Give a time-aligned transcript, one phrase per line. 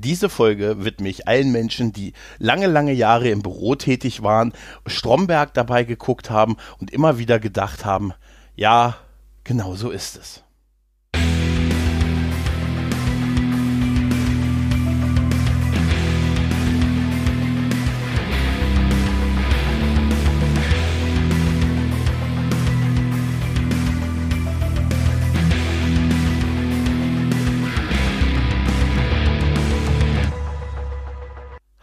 [0.00, 4.52] Diese Folge widme ich allen Menschen, die lange, lange Jahre im Büro tätig waren,
[4.86, 8.12] Stromberg dabei geguckt haben und immer wieder gedacht haben,
[8.54, 8.96] ja,
[9.42, 10.44] genau so ist es.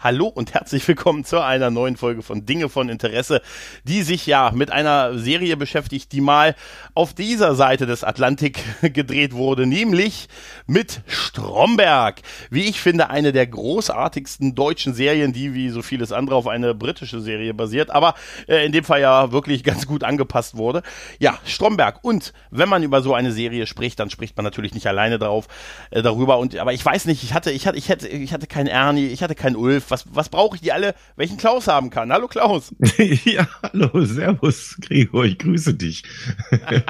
[0.06, 3.42] Hallo und herzlich willkommen zu einer neuen Folge von Dinge von Interesse,
[3.86, 6.54] die sich ja mit einer Serie beschäftigt, die mal
[6.94, 10.28] auf dieser Seite des Atlantik gedreht wurde, nämlich
[10.68, 12.22] mit Stromberg.
[12.52, 16.76] Wie ich finde, eine der großartigsten deutschen Serien, die wie so vieles andere auf eine
[16.76, 18.14] britische Serie basiert, aber
[18.48, 20.84] äh, in dem Fall ja wirklich ganz gut angepasst wurde.
[21.18, 22.04] Ja, Stromberg.
[22.04, 25.48] Und wenn man über so eine Serie spricht, dann spricht man natürlich nicht alleine drauf,
[25.90, 26.38] äh, darüber.
[26.38, 29.08] Und, aber ich weiß nicht, ich hatte, ich hatte, ich hatte, ich hatte keinen Ernie,
[29.08, 32.12] ich hatte keinen Ulf, was, was brauche ich die alle, welchen Klaus haben kann?
[32.12, 32.76] Hallo Klaus.
[33.24, 36.04] ja, hallo, servus Gregor, ich grüße dich.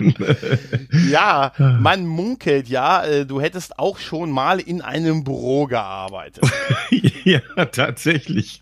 [1.11, 6.45] ja, man munkelt ja, äh, du hättest auch schon mal in einem Büro gearbeitet.
[7.23, 8.61] ja, tatsächlich.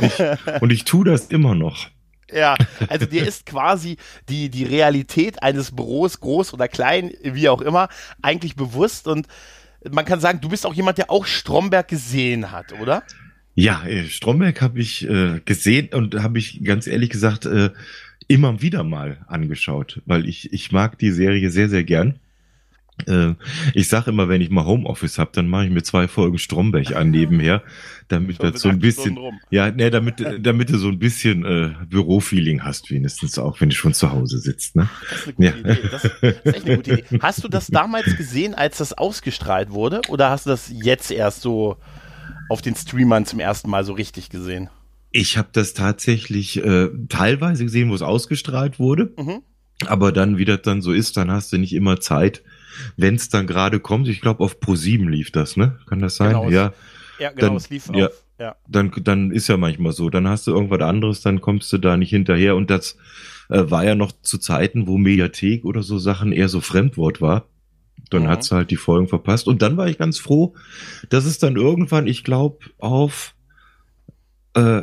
[0.00, 1.86] Ich, und ich tue das immer noch.
[2.32, 2.56] Ja,
[2.88, 3.96] also dir ist quasi
[4.28, 7.88] die, die Realität eines Büros, groß oder klein, wie auch immer,
[8.22, 9.26] eigentlich bewusst und
[9.90, 13.02] man kann sagen, du bist auch jemand, der auch Stromberg gesehen hat, oder?
[13.60, 17.70] Ja, äh, Stromberg habe ich äh, gesehen und habe ich ganz ehrlich gesagt äh,
[18.26, 22.14] immer wieder mal angeschaut, weil ich, ich mag die Serie sehr, sehr gern.
[23.06, 23.34] Äh,
[23.74, 26.96] ich sage immer, wenn ich mal Homeoffice habe, dann mache ich mir zwei Folgen Stromberg
[26.96, 27.62] an nebenher,
[28.08, 29.18] damit das so ein bisschen,
[29.50, 33.76] ja, ne, damit, damit du so ein bisschen äh, Bürofeeling hast, wenigstens auch, wenn du
[33.76, 34.74] schon zu Hause sitzt.
[34.74, 34.88] Ne?
[35.10, 35.72] Das ist eine gute ja.
[35.74, 35.88] Idee.
[35.90, 37.18] Das, das ist echt eine gute Idee.
[37.20, 41.42] Hast du das damals gesehen, als das ausgestrahlt wurde, oder hast du das jetzt erst
[41.42, 41.76] so
[42.50, 44.68] auf den Streamern zum ersten Mal so richtig gesehen?
[45.12, 49.12] Ich habe das tatsächlich äh, teilweise gesehen, wo es ausgestrahlt wurde.
[49.16, 49.42] Mhm.
[49.86, 52.42] Aber dann, wie das dann so ist, dann hast du nicht immer Zeit,
[52.96, 54.08] wenn es dann gerade kommt.
[54.08, 55.78] Ich glaube, auf Pro7 lief das, ne?
[55.86, 56.30] Kann das sein?
[56.30, 56.72] Genau, ja.
[57.18, 58.24] Ja, genau, dann, es lief ja, auf.
[58.38, 58.56] Ja.
[58.68, 60.10] Dann, dann ist ja manchmal so.
[60.10, 62.56] Dann hast du irgendwas anderes, dann kommst du da nicht hinterher.
[62.56, 62.96] Und das
[63.48, 67.46] äh, war ja noch zu Zeiten, wo Mediathek oder so Sachen eher so Fremdwort war.
[68.10, 68.28] Dann mhm.
[68.28, 69.46] hat sie halt die Folgen verpasst.
[69.46, 70.54] Und dann war ich ganz froh,
[71.08, 73.34] dass es dann irgendwann, ich glaube, auf
[74.54, 74.82] äh,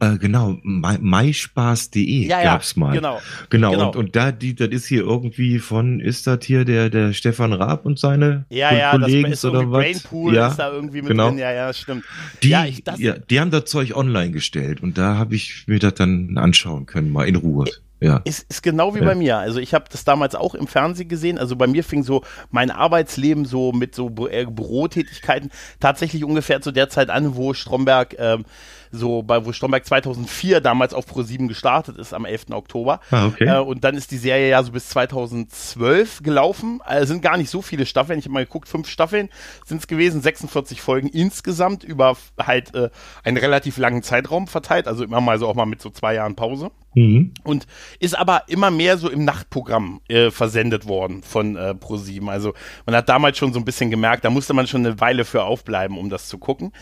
[0.00, 2.94] äh, genau, maispaß.de ja, gab's ja, mal.
[2.94, 3.20] Genau.
[3.50, 3.88] Genau, genau.
[3.88, 7.52] Und, und da, die, das ist hier irgendwie von, ist das hier der, der Stefan
[7.52, 9.84] Raab und seine ja, ja, Kollegen das ist oder was?
[9.84, 11.28] Brainpool ja, ist da irgendwie mit genau.
[11.28, 11.38] drin.
[11.38, 12.04] Ja, ja, stimmt.
[12.42, 15.64] Die, ja, ich, das, ja, die haben das Zeug online gestellt und da habe ich
[15.66, 17.66] mir das dann anschauen können, mal in Ruhe.
[18.00, 18.20] Ja.
[18.24, 19.04] Ist, ist genau wie ja.
[19.04, 19.38] bei mir.
[19.38, 21.38] Also ich habe das damals auch im Fernsehen gesehen.
[21.38, 25.50] Also bei mir fing so mein Arbeitsleben so mit so Bü Bürotätigkeiten
[25.80, 28.44] tatsächlich ungefähr zu der Zeit an, wo Stromberg ähm,
[28.90, 32.46] so bei wo Stromberg 2004 damals auf Pro7 gestartet ist am 11.
[32.50, 33.00] Oktober.
[33.10, 33.44] Ah, okay.
[33.44, 36.80] Äh, und dann ist die Serie ja so bis 2012 gelaufen.
[36.84, 38.18] Also sind gar nicht so viele Staffeln.
[38.18, 39.28] Ich habe mal geguckt, fünf Staffeln
[39.64, 42.90] sind es gewesen, 46 Folgen insgesamt über halt äh,
[43.24, 44.86] einen relativ langen Zeitraum verteilt.
[44.86, 46.70] Also immer mal so auch mal mit so zwei Jahren Pause.
[46.94, 47.32] Mhm.
[47.44, 47.66] Und
[48.00, 52.28] ist aber immer mehr so im Nachtprogramm äh, versendet worden von äh, Pro7.
[52.28, 52.54] Also
[52.86, 55.44] man hat damals schon so ein bisschen gemerkt, da musste man schon eine Weile für
[55.44, 56.72] aufbleiben, um das zu gucken.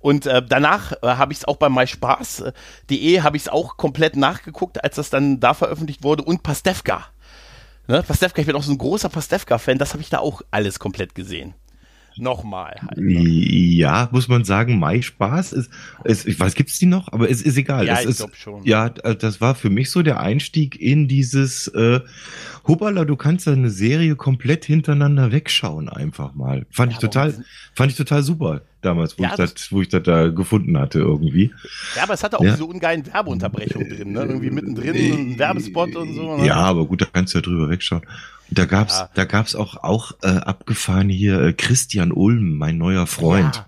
[0.00, 4.16] Und äh, danach äh, habe ich es auch bei myspaß.de habe ich es auch komplett
[4.16, 7.06] nachgeguckt, als das dann da veröffentlicht wurde und Pastewka.
[7.86, 8.02] Ne?
[8.02, 11.14] Pastewka, ich bin auch so ein großer Pastewka-Fan, das habe ich da auch alles komplett
[11.14, 11.54] gesehen.
[12.16, 12.98] Nochmal halt.
[12.98, 13.20] Ne?
[13.20, 15.70] Ja, muss man sagen, Mai Spaß ist,
[16.04, 17.86] ist ich weiß, gibt's die noch, aber es ist egal.
[17.86, 18.64] Ja, es ich glaube schon.
[18.64, 22.00] Ja, das war für mich so der Einstieg in dieses äh,
[22.66, 26.66] Hubbala, du kannst eine Serie komplett hintereinander wegschauen, einfach mal.
[26.70, 27.34] Fand ja, ich total,
[27.74, 30.98] fand ich total super damals, wo ja, ich das, wo ich das da gefunden hatte
[30.98, 31.52] irgendwie.
[31.96, 32.52] Ja, aber es hatte auch ja.
[32.52, 34.20] diese ungeilen Werbeunterbrechungen drin, ne?
[34.20, 36.36] Irgendwie mittendrin ein Werbespot und so.
[36.36, 36.46] Ne?
[36.46, 38.02] Ja, aber gut, da kannst du ja drüber wegschauen.
[38.50, 39.10] Da gab's, ja.
[39.14, 43.64] da gab's auch, auch äh, abgefahren hier äh, Christian Ulm, mein neuer Freund.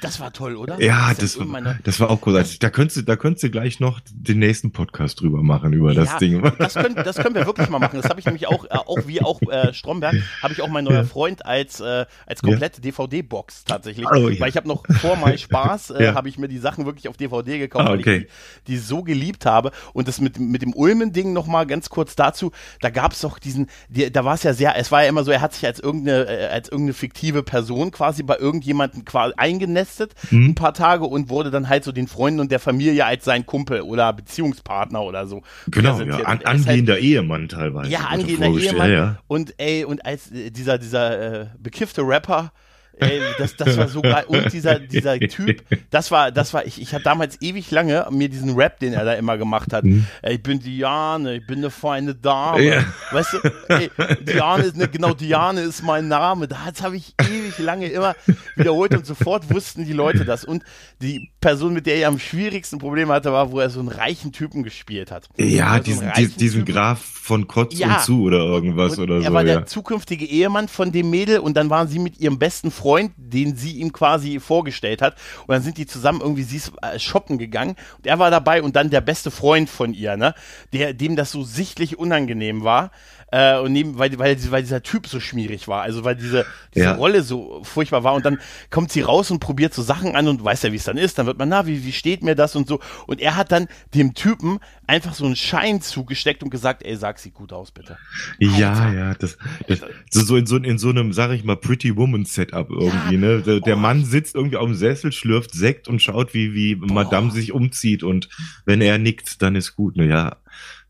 [0.00, 0.80] Das war toll, oder?
[0.80, 2.58] Ja, das, das, war, das war auch großartig.
[2.58, 6.04] Da könntest du, da könntest du gleich noch den nächsten Podcast drüber machen über ja,
[6.04, 6.42] das Ding.
[6.58, 8.00] Das können, das können wir wirklich mal machen.
[8.00, 10.84] Das habe ich nämlich auch, äh, auch wie auch äh, Stromberg, habe ich auch mein
[10.84, 11.04] neuer ja.
[11.04, 12.90] Freund als äh, als komplette ja.
[12.90, 14.06] DVD-Box tatsächlich.
[14.06, 14.12] Oh.
[14.12, 17.16] Weil ich habe noch vor mal Spaß, äh, habe ich mir die Sachen wirklich auf
[17.16, 18.06] DVD gekauft, ah, okay.
[18.06, 18.26] weil ich
[18.66, 19.72] die, die, so geliebt habe.
[19.92, 22.52] Und das mit mit dem Ulmen-Ding noch mal ganz kurz dazu.
[22.80, 25.24] Da gab es doch diesen, die, da war es ja sehr, es war ja immer
[25.24, 29.34] so, er hat sich als irgendeine äh, als irgendeine fiktive Person quasi bei irgendjemanden quasi
[29.36, 30.50] eingenässt eingenestet, mhm.
[30.50, 33.46] ein paar Tage und wurde dann halt so den Freunden und der Familie als sein
[33.46, 35.42] Kumpel oder Beziehungspartner oder so.
[35.68, 37.90] Genau, ja, an, angehender halt, Ehemann teilweise.
[37.90, 38.90] Ja, angehender Ehemann.
[38.90, 39.18] Ja.
[39.26, 42.52] Und ey, und als äh, dieser, dieser äh, bekiffte Rapper
[43.00, 44.24] Ey, das, das war so geil.
[44.28, 48.28] Und dieser, dieser Typ, das war, das war, ich, ich habe damals ewig lange mir
[48.28, 49.84] diesen Rap, den er da immer gemacht hat.
[49.84, 50.06] Mhm.
[50.22, 52.62] Ich bin Diane, ich bin eine feine Dame.
[52.62, 52.84] Ja.
[53.10, 53.38] Weißt du,
[53.68, 53.90] ey,
[54.20, 56.46] Diane ist eine, genau, Diane ist mein Name.
[56.46, 58.14] Das habe ich ewig lange immer
[58.56, 60.44] wiederholt und sofort wussten die Leute das.
[60.44, 60.62] Und
[61.00, 64.32] die Person, mit der er am schwierigsten Probleme hatte, war, wo er so einen reichen
[64.32, 65.28] Typen gespielt hat.
[65.38, 67.96] Ja, also diesen, diesen, diesen Graf von Kotz ja.
[67.96, 69.26] und zu oder irgendwas und oder er so.
[69.26, 69.54] Er war ja.
[69.54, 73.12] der zukünftige Ehemann von dem Mädel und dann waren sie mit ihrem besten Freund Freund,
[73.16, 75.16] den sie ihm quasi vorgestellt hat.
[75.46, 78.62] Und dann sind die zusammen irgendwie sie ist, äh, shoppen gegangen und er war dabei
[78.62, 80.34] und dann der beste Freund von ihr, ne?
[80.72, 82.90] Der, dem das so sichtlich unangenehm war.
[83.32, 86.86] Äh, und neben, weil, weil, weil dieser Typ so schmierig war, also weil diese, diese
[86.86, 86.94] ja.
[86.94, 88.38] Rolle so furchtbar war und dann
[88.70, 91.18] kommt sie raus und probiert so Sachen an und weiß ja, wie es dann ist,
[91.18, 93.68] dann wird man, na, wie, wie steht mir das und so und er hat dann
[93.94, 97.96] dem Typen einfach so einen Schein zugesteckt und gesagt, ey, sag sie gut aus, bitte.
[98.38, 98.92] Ja, Alter.
[98.92, 99.38] ja, das,
[99.68, 99.80] das
[100.26, 103.20] so in so, in so einem, sag ich mal, Pretty Woman Setup irgendwie, ja.
[103.20, 103.42] ne?
[103.42, 106.92] Der, der Mann sitzt irgendwie auf dem Sessel, schlürft Sekt und schaut, wie, wie Boah.
[106.92, 108.28] Madame sich umzieht und
[108.64, 110.06] wenn er nickt, dann ist gut, ne?
[110.06, 110.36] Ja,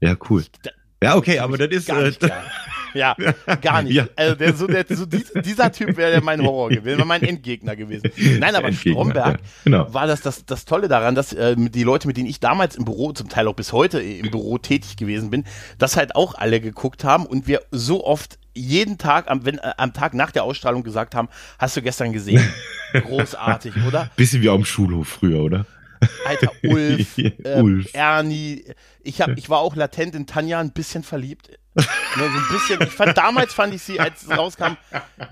[0.00, 0.44] ja, cool.
[1.02, 1.88] Ja, okay, aber das ist.
[1.88, 2.30] Gar nicht, äh,
[2.94, 3.16] ja,
[3.62, 3.94] gar nicht.
[3.94, 4.06] Ja.
[4.16, 8.10] Also der, so, der, so dieser Typ wäre mein Horror gewesen, wäre mein Endgegner gewesen.
[8.38, 9.92] Nein, aber Endgegner, Stromberg genau.
[9.92, 12.84] war das, das das Tolle daran, dass äh, die Leute, mit denen ich damals im
[12.84, 15.44] Büro, zum Teil auch bis heute im Büro tätig gewesen bin,
[15.78, 19.72] das halt auch alle geguckt haben und wir so oft jeden Tag, am, wenn, äh,
[19.76, 22.42] am Tag nach der Ausstrahlung gesagt haben, hast du gestern gesehen?
[22.92, 24.10] Großartig, oder?
[24.16, 25.66] Bisschen wie auf dem Schulhof früher, oder?
[26.24, 27.90] Alter, Ulf, äh, Ulf.
[27.94, 28.64] Ernie.
[29.02, 31.58] Ich, hab, ich war auch latent in Tanja ein bisschen verliebt.
[31.74, 31.84] Nur
[32.16, 32.82] so ein bisschen.
[32.82, 34.76] Ich fand, damals fand ich sie, als es rauskam,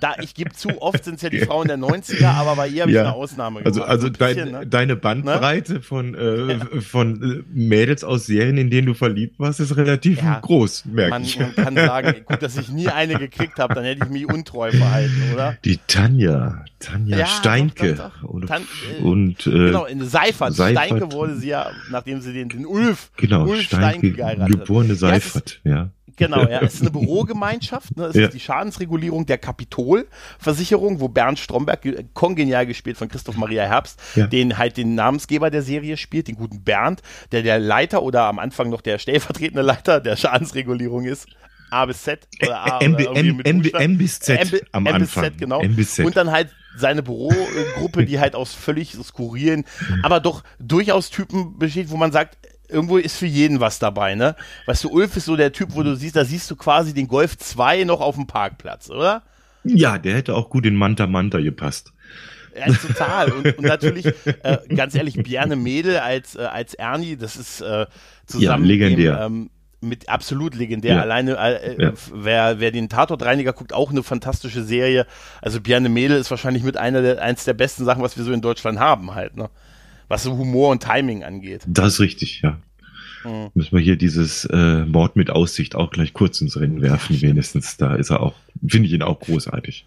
[0.00, 2.82] da, ich gebe zu, oft sind es ja die Frauen der 90er, aber bei ihr
[2.82, 3.02] habe ja.
[3.02, 3.90] ich eine Ausnahme also, gemacht.
[3.90, 4.66] Also, also bisschen, dein, ne?
[4.66, 5.82] deine Bandbreite ne?
[5.82, 6.80] von, äh, ja.
[6.80, 10.38] von äh, Mädels aus Serien, in denen du verliebt warst, ist relativ ja.
[10.38, 11.40] groß, merke man, ich.
[11.40, 14.70] Man kann sagen, gut, dass ich nie eine gekriegt habe, dann hätte ich mich untreu
[14.70, 15.56] verhalten, oder?
[15.64, 17.94] Die Tanja, Tanja Steinke.
[17.94, 18.28] Doch, doch, doch.
[18.28, 20.54] Und, Tan äh, und äh, genau, in Seifert.
[20.54, 20.86] Seifert.
[20.86, 24.66] Steinke wurde sie ja, nachdem sie den, den Ulf, genau, Ulf Steinke, Steinke geheiratet hat.
[24.66, 25.90] Geborene Seifert, ja.
[26.18, 26.60] Genau, ja.
[26.60, 27.96] Es ist eine Bürogemeinschaft.
[27.96, 28.06] Ne?
[28.06, 28.24] Es ja.
[28.26, 31.80] ist die Schadensregulierung der Kapitolversicherung, wo Bernd Stromberg,
[32.14, 34.26] kongenial gespielt von Christoph Maria Herbst, ja.
[34.26, 38.38] den halt den Namensgeber der Serie spielt, den guten Bernd, der der Leiter oder am
[38.38, 41.26] Anfang noch der stellvertretende Leiter der Schadensregulierung ist.
[41.70, 44.98] A bis Z oder A M, oder M, M, M bis Z M, am M
[44.98, 45.60] bis Z, genau.
[45.60, 46.06] M bis Z.
[46.06, 49.64] Und dann halt seine Bürogruppe, die halt aus völlig skurrilen,
[50.02, 52.38] aber doch durchaus Typen besteht, wo man sagt,
[52.68, 54.36] irgendwo ist für jeden was dabei, ne?
[54.66, 57.08] Weißt du, Ulf ist so der Typ, wo du siehst, da siehst du quasi den
[57.08, 59.22] Golf 2 noch auf dem Parkplatz, oder?
[59.64, 61.92] Ja, der hätte auch gut in Manta Manta gepasst.
[62.56, 63.32] Ja, total.
[63.32, 67.86] Und, und natürlich, äh, ganz ehrlich, Bjerne Mädel als, äh, als Ernie, das ist äh,
[68.26, 69.12] zusammen ja, legendär.
[69.12, 69.50] Mit, ähm,
[69.80, 70.96] mit absolut legendär.
[70.96, 71.02] Ja.
[71.02, 71.92] Alleine, äh, ja.
[72.12, 75.06] wer, wer den Tatortreiniger guckt, auch eine fantastische Serie.
[75.40, 78.32] Also Bjerne Mädel ist wahrscheinlich mit einer der, eins der besten Sachen, was wir so
[78.32, 79.50] in Deutschland haben halt, ne?
[80.08, 81.62] Was so Humor und Timing angeht.
[81.66, 82.58] Das ist richtig, ja.
[83.24, 83.50] Mhm.
[83.54, 87.76] Müssen wir hier dieses äh, Mord mit Aussicht auch gleich kurz ins Rennen werfen, wenigstens.
[87.76, 88.34] Da ist er auch,
[88.66, 89.86] finde ich ihn auch großartig.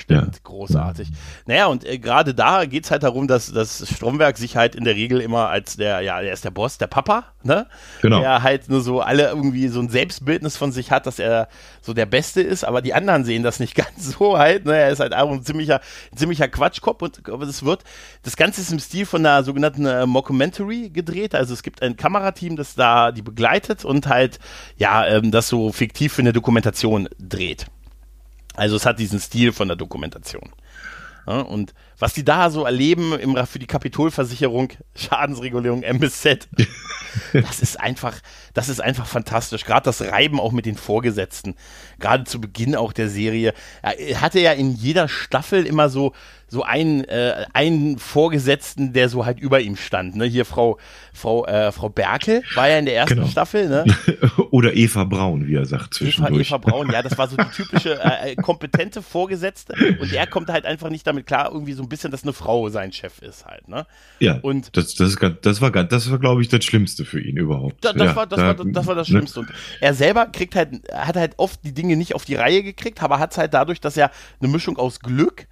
[0.00, 0.40] Stimmt, ja.
[0.44, 1.08] großartig.
[1.46, 4.84] Naja, und äh, gerade da geht es halt darum, dass das Stromberg sich halt in
[4.84, 7.66] der Regel immer als der, ja, er ist der Boss, der Papa, ne?
[8.02, 8.20] Genau.
[8.20, 11.48] Der halt nur so alle irgendwie so ein Selbstbildnis von sich hat, dass er
[11.80, 14.76] so der Beste ist, aber die anderen sehen das nicht ganz so halt, ne?
[14.76, 15.80] Er ist halt auch ein ziemlicher,
[16.12, 17.84] ein ziemlicher Quatschkopf und aber das wird,
[18.22, 21.96] das Ganze ist im Stil von einer sogenannten äh, Mockumentary gedreht, also es gibt ein
[21.96, 24.38] Kamerateam, das da die begleitet und halt,
[24.76, 27.66] ja, ähm, das so fiktiv für eine Dokumentation dreht.
[28.54, 30.52] Also es hat diesen Stil von der Dokumentation.
[31.26, 36.48] Ja, und was die da so erleben im, für die Kapitolversicherung, Schadensregulierung MSZ,
[37.32, 38.18] das ist einfach,
[38.54, 39.64] das ist einfach fantastisch.
[39.64, 41.54] Gerade das Reiben auch mit den Vorgesetzten,
[42.00, 43.54] gerade zu Beginn auch der Serie.
[43.82, 46.12] Er hatte ja in jeder Staffel immer so
[46.50, 50.16] so einen, äh, einen Vorgesetzten, der so halt über ihm stand.
[50.16, 50.24] Ne?
[50.24, 50.78] Hier Frau,
[51.12, 53.28] Frau, äh, Frau Berkel war ja in der ersten genau.
[53.28, 53.68] Staffel.
[53.68, 53.84] Ne?
[54.50, 56.48] Oder Eva Braun, wie er sagt zwischendurch.
[56.48, 59.74] Eva, Eva Braun, ja, das war so die typische äh, äh, kompetente Vorgesetzte.
[60.00, 62.70] Und er kommt halt einfach nicht damit klar, irgendwie so ein bisschen, dass eine Frau
[62.70, 63.68] sein Chef ist halt.
[63.68, 63.86] Ne?
[64.18, 67.36] Ja, und das, das, ist, das war, das war glaube ich, das Schlimmste für ihn
[67.36, 67.84] überhaupt.
[67.84, 69.18] Da, das, ja, war, das, da, war, das war das ne?
[69.18, 69.40] Schlimmste.
[69.40, 69.46] Ne?
[69.48, 73.02] Und er selber kriegt halt, hat halt oft die Dinge nicht auf die Reihe gekriegt,
[73.02, 75.46] aber hat es halt dadurch, dass er eine Mischung aus Glück,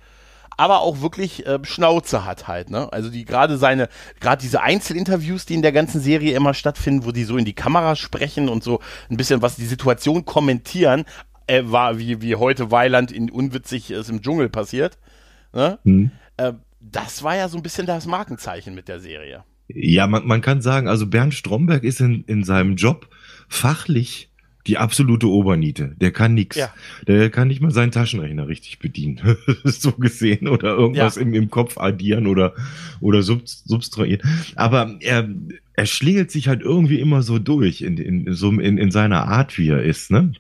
[0.57, 2.93] aber auch wirklich äh, Schnauze hat halt, ne?
[2.93, 7.13] Also die gerade seine, gerade diese Einzelinterviews, die in der ganzen Serie immer stattfinden, wo
[7.13, 11.05] die so in die Kamera sprechen und so ein bisschen was die Situation kommentieren,
[11.47, 14.99] äh, war wie, wie heute Weiland in unwitzig ist im Dschungel passiert.
[15.53, 15.79] Ne?
[15.85, 16.11] Mhm.
[16.39, 19.45] Äh, das war ja so ein bisschen das Markenzeichen mit der Serie.
[19.69, 23.11] Ja, man, man kann sagen, also Bernd Stromberg ist in, in seinem Job
[23.49, 24.31] fachlich
[24.67, 25.95] die absolute Oberniete.
[26.01, 26.57] Der kann nix.
[26.57, 26.73] Ja.
[27.07, 29.37] Der kann nicht mal seinen Taschenrechner richtig bedienen.
[29.65, 30.47] so gesehen.
[30.49, 31.23] Oder irgendwas Ja.
[31.23, 32.55] im, im Kopf addieren oder,
[33.01, 34.21] oder sub, subtrahieren.
[34.57, 35.29] Aber er,
[35.75, 39.57] er schlingelt sich halt irgendwie immer so durch in, in, so in, in seiner Art,
[39.59, 40.33] wie er ist, ne?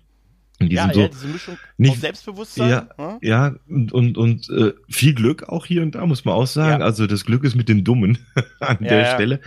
[0.61, 2.69] In Ja, diesem so, ja, diese Mischung nicht- Selbstbewusstsein.
[2.71, 3.19] Ja, hm?
[3.23, 6.81] ja, und, und, und äh, viel Glück auch hier und da, muss man auch sagen.
[6.81, 6.87] Ja.
[6.87, 8.19] Also das Glück ist mit den Dummen
[8.61, 9.15] an Ja, der ja.
[9.15, 9.41] Stelle.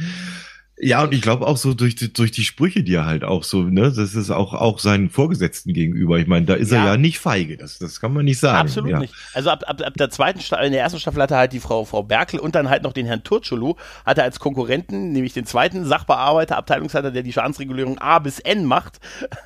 [0.84, 3.44] Ja, und ich glaube auch so durch die, durch die Sprüche, die er halt auch
[3.44, 6.18] so, ne, das ist auch, auch seinen Vorgesetzten gegenüber.
[6.18, 6.86] Ich meine, da ist er Ja.
[6.88, 8.68] ja nicht feige, das, das kann man nicht sagen.
[8.68, 9.00] Absolut ja.
[9.00, 9.14] nicht.
[9.36, 11.60] Also ab, ab, ab der zweiten Staffel, in der ersten Staffel hatte er halt die
[11.60, 13.76] Frau, Frau Berkel und dann halt noch den Herrn Turczulu,
[14.08, 18.66] hatte er als Konkurrenten, nämlich den zweiten Sachbearbeiter, Abteilungsleiter, der die Schadensregulierung A bis N
[18.66, 19.00] macht,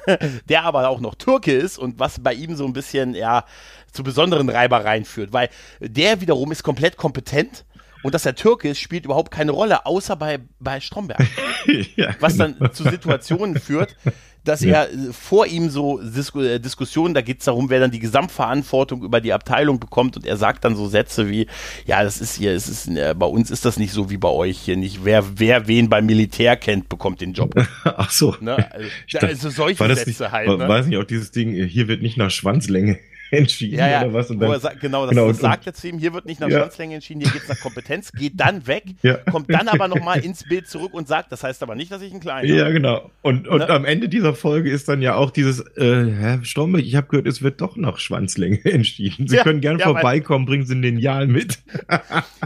[0.47, 3.43] der aber auch noch Türke ist und was bei ihm so ein bisschen, ja,
[3.91, 5.49] zu besonderen Reibereien führt, weil
[5.81, 7.65] der wiederum ist komplett kompetent
[8.05, 11.25] und dass er Türke ist, spielt überhaupt keine Rolle, außer bei, bei Stromberg
[11.95, 12.53] ja, was genau.
[12.59, 13.97] dann zu Situationen führt,
[14.43, 14.83] dass Ja.
[14.83, 17.97] er äh, vor ihm so Disku äh, Diskussionen, da geht es darum, wer dann die
[17.97, 21.47] Gesamtverantwortung über die Abteilung bekommt und er sagt dann so Sätze wie,
[21.87, 24.29] ja, das ist hier, es ist, äh, bei uns ist das nicht so wie bei
[24.29, 25.03] euch hier nicht.
[25.03, 27.55] Wer, wer wen beim Militär kennt, bekommt den Job.
[27.83, 28.35] Ach so.
[28.39, 28.71] Ne?
[28.71, 30.47] Also, dachte, also solche Sätze nicht, halt.
[30.47, 30.67] Ne?
[30.69, 32.99] weiß nicht, auch dieses Ding, hier wird nicht nach Schwanzlänge
[33.31, 34.29] entschieden Ja, ja, oder was?
[34.29, 36.39] Und dann, sagt, genau, das, genau, das und- sagt er zu ihm, hier wird nicht
[36.39, 36.59] nach Ja.
[36.59, 39.15] Schwanzlänge entschieden, hier geht's nach Kompetenz, geht dann weg, Ja.
[39.31, 42.13] kommt dann aber nochmal ins Bild zurück und sagt, das heißt aber nicht, dass ich
[42.13, 43.09] ein Kleiner Ja, genau.
[43.21, 43.69] Und, und Ne?
[43.69, 47.27] am Ende dieser Folge ist dann ja auch dieses, äh, Herr Stromberg, ich habe gehört,
[47.27, 49.27] es wird doch nach Schwanzlänge entschieden.
[49.27, 51.59] Sie können gerne vorbeikommen, bringen Sie ein Lineal mit.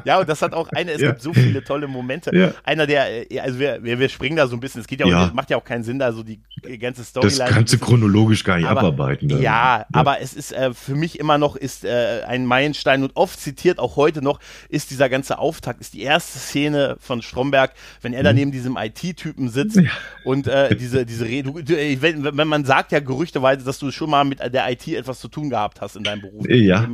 [0.06, 2.54] Ja, und das hat auch eine, es gibt so viele tolle Momente.
[2.64, 5.08] Einer der, äh, also wir, wir, wir springen da so ein bisschen, es geht ja,
[5.08, 5.26] Ja.
[5.28, 6.40] auch, macht ja auch keinen Sinn, da so die
[6.80, 7.44] ganze Das Storyline.
[7.46, 9.28] ein kannst du chronologisch gar nicht aber, abarbeiten.
[9.28, 9.42] dann.
[9.42, 13.40] Ja, aber es ist äh, für mich immer noch ist äh, ein Meilenstein und oft
[13.40, 18.14] zitiert auch heute noch ist dieser ganze Auftakt ist die erste Szene von Stromberg, wenn
[18.14, 19.84] er da neben diesem IT-Typen sitzt Mhm.
[19.86, 19.92] Ja.
[20.24, 21.54] und äh, diese diese Rede,
[22.02, 25.28] wenn, wenn man sagt ja gerüchteweise, dass du schon mal mit der IT etwas zu
[25.28, 26.46] tun gehabt hast in deinem Beruf.
[26.50, 26.88] Ja.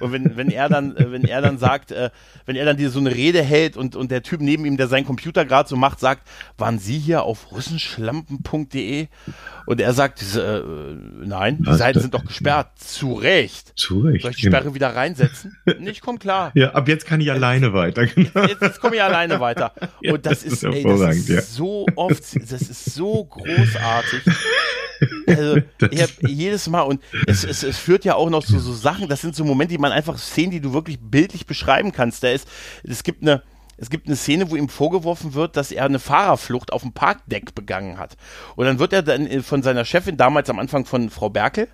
[0.00, 2.10] Und wenn wenn er dann äh, wenn er dann sagt, äh,
[2.46, 4.88] wenn er dann dir so eine Rede hält und und der Typ neben ihm, der
[4.88, 6.26] seinen Computer gerade so macht, sagt,
[6.58, 9.08] waren Sie hier auf russenschlampen.de?
[9.66, 10.62] Und er sagt, äh,
[11.24, 11.74] nein, die?
[11.74, 12.68] Seiten sind doch gesperrt.
[12.78, 13.72] Zu Recht.
[13.76, 14.22] Zu Recht.
[14.22, 14.58] Soll ich die genau.
[14.58, 15.56] Sperre wieder reinsetzen?
[15.90, 16.52] Ich komm klar.
[16.54, 18.06] Ja, ab jetzt kann ich alleine weiter.
[18.06, 18.46] Genau.
[18.46, 19.72] Jetzt, jetzt komme ich alleine weiter.
[20.02, 21.42] Ja, Und das, das ist, ist ey, das ist ja.
[21.42, 24.22] so oft, das ist so großartig.
[25.26, 25.56] Also,
[25.90, 29.08] ich hab jedes Mal und es, es, es führt ja auch noch so, so Sachen,
[29.08, 32.22] das sind so Momente, die man einfach Szenen, die du wirklich bildlich beschreiben kannst.
[32.22, 32.46] Da ist,
[32.82, 33.42] es gibt eine,
[33.80, 37.54] es gibt eine Szene, wo ihm vorgeworfen wird, dass er eine Fahrerflucht auf dem Parkdeck
[37.54, 38.18] begangen hat.
[38.54, 41.66] Und dann wird er dann äh, von seiner Chefin, damals am Anfang von Frau Berkel,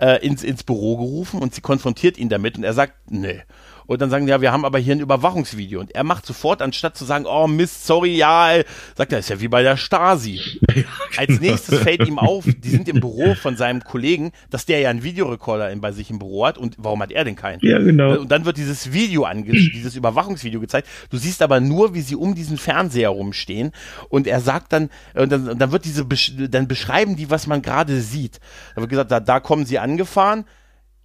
[0.00, 3.42] äh, ins, ins Büro gerufen und sie konfrontiert ihn damit und er sagt, nee.
[3.88, 5.80] Und dann sagen die, ja, wir haben aber hier ein Überwachungsvideo.
[5.80, 8.60] Und er macht sofort, anstatt zu sagen, oh Mist, sorry, ja,
[8.94, 10.40] sagt er, ist ja wie bei der Stasi.
[11.16, 14.90] Als nächstes fällt ihm auf, die sind im Büro von seinem Kollegen, dass der ja
[14.90, 16.58] einen Videorekorder bei sich im Büro hat.
[16.58, 17.60] Und warum hat er denn keinen?
[17.62, 18.18] Ja, genau.
[18.18, 20.86] Und dann wird dieses Video ange dieses Überwachungsvideo gezeigt.
[21.08, 23.72] Du siehst aber nur, wie sie um diesen Fernseher rumstehen.
[24.10, 27.62] Und er sagt dann, und dann, und dann wird diese, dann beschreiben die, was man
[27.62, 28.38] gerade sieht.
[28.74, 30.44] Da wird gesagt, da, da kommen sie angefahren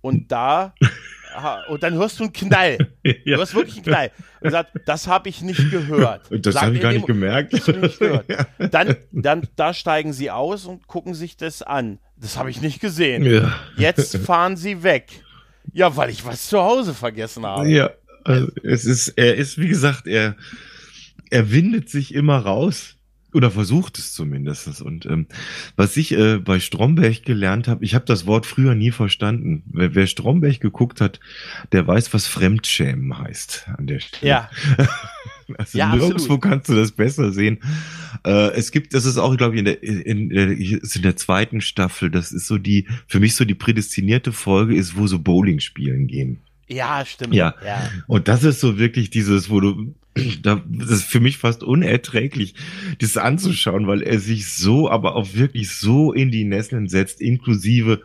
[0.02, 0.74] und da,
[1.68, 2.78] und dann hörst du einen Knall.
[3.26, 3.36] Ja.
[3.36, 4.12] Du hörst wirklich einen Knall.
[4.40, 6.32] Und er sagt, das habe ich nicht gehört.
[6.32, 7.54] Und das habe ich gar nicht gemerkt.
[7.54, 8.26] nicht gehört.
[8.72, 12.00] Dann, dann, da steigen sie aus und gucken sich das an.
[12.16, 13.26] Das habe ich nicht gesehen.
[13.26, 13.54] Ja.
[13.78, 15.10] Jetzt fahren sie weg.
[15.74, 17.70] Ja, weil ich was zu Hause vergessen habe.
[17.70, 17.92] Ja,
[18.24, 20.36] also es ist, er ist, wie gesagt, er,
[21.30, 22.98] er windet sich immer raus.
[23.34, 24.82] Oder versucht es zumindest.
[24.82, 25.28] Und ähm,
[25.76, 29.64] was ich äh, bei Stromberg gelernt habe, ich habe das Wort früher nie verstanden.
[29.66, 31.20] Wer, wer Stromberg geguckt hat,
[31.72, 34.30] der weiß, was Fremdschämen heißt an der Stelle.
[34.30, 34.50] Ja,
[35.58, 36.42] Also Ja, nirgendwo absolut.
[36.42, 37.60] kannst du das besser sehen.
[38.26, 41.16] Äh, es gibt, das ist auch, glaube ich, in der, in, der, ist in der
[41.16, 45.20] zweiten Staffel, das ist so die, für mich so die prädestinierte Folge ist, wo so
[45.20, 46.40] Bowling spielen gehen.
[46.68, 47.34] ja, stimmt.
[47.34, 47.56] Ja.
[47.66, 47.90] ja.
[48.08, 49.96] Und das ist so wirklich dieses, wo du,
[50.44, 52.54] da, das ist für mich fast unerträglich,
[53.00, 58.02] das anzuschauen, weil er sich so, aber auch wirklich so in die Nesseln setzt, inklusive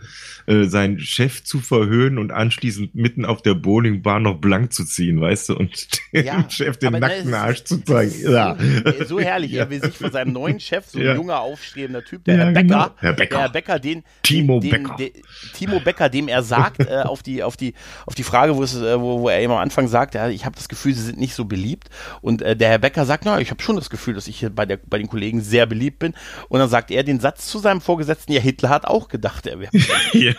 [0.46, 5.20] äh, seinen Chef zu verhöhnen und anschließend mitten auf der Bowlingbahn noch blank zu ziehen,
[5.20, 8.12] weißt du, und dem Ja, Chef den ne, nackten es Arsch zu zeigen.
[8.22, 8.56] Ja.
[8.98, 9.52] So, so herrlich.
[9.52, 11.14] Er will sich von seinem neuen Chef, so ein Ja.
[11.14, 12.90] junger, aufstrebender Typ, der Ja, Herr Becker, genau.
[12.96, 13.28] Herr Becker.
[13.34, 14.96] der Herr Becker, den, Timo den, Becker.
[14.96, 15.10] Den,
[15.52, 17.74] Timo Becker, dem er sagt, äh, auf die, auf die,
[18.06, 20.46] auf die Frage, wo es, äh, wo, wo er immer am Anfang sagt, ja, ich
[20.46, 21.90] habe das Gefühl, sie sind nicht so beliebt.
[22.20, 24.50] Und äh, der Herr Becker sagt, na, ich habe schon das Gefühl, dass ich hier
[24.50, 26.14] bei, der, bei den Kollegen sehr beliebt bin.
[26.48, 29.60] Und dann sagt er den Satz zu seinem Vorgesetzten, ja, Hitler hat auch gedacht, er
[29.60, 29.70] wäre.
[30.12, 30.32] ja.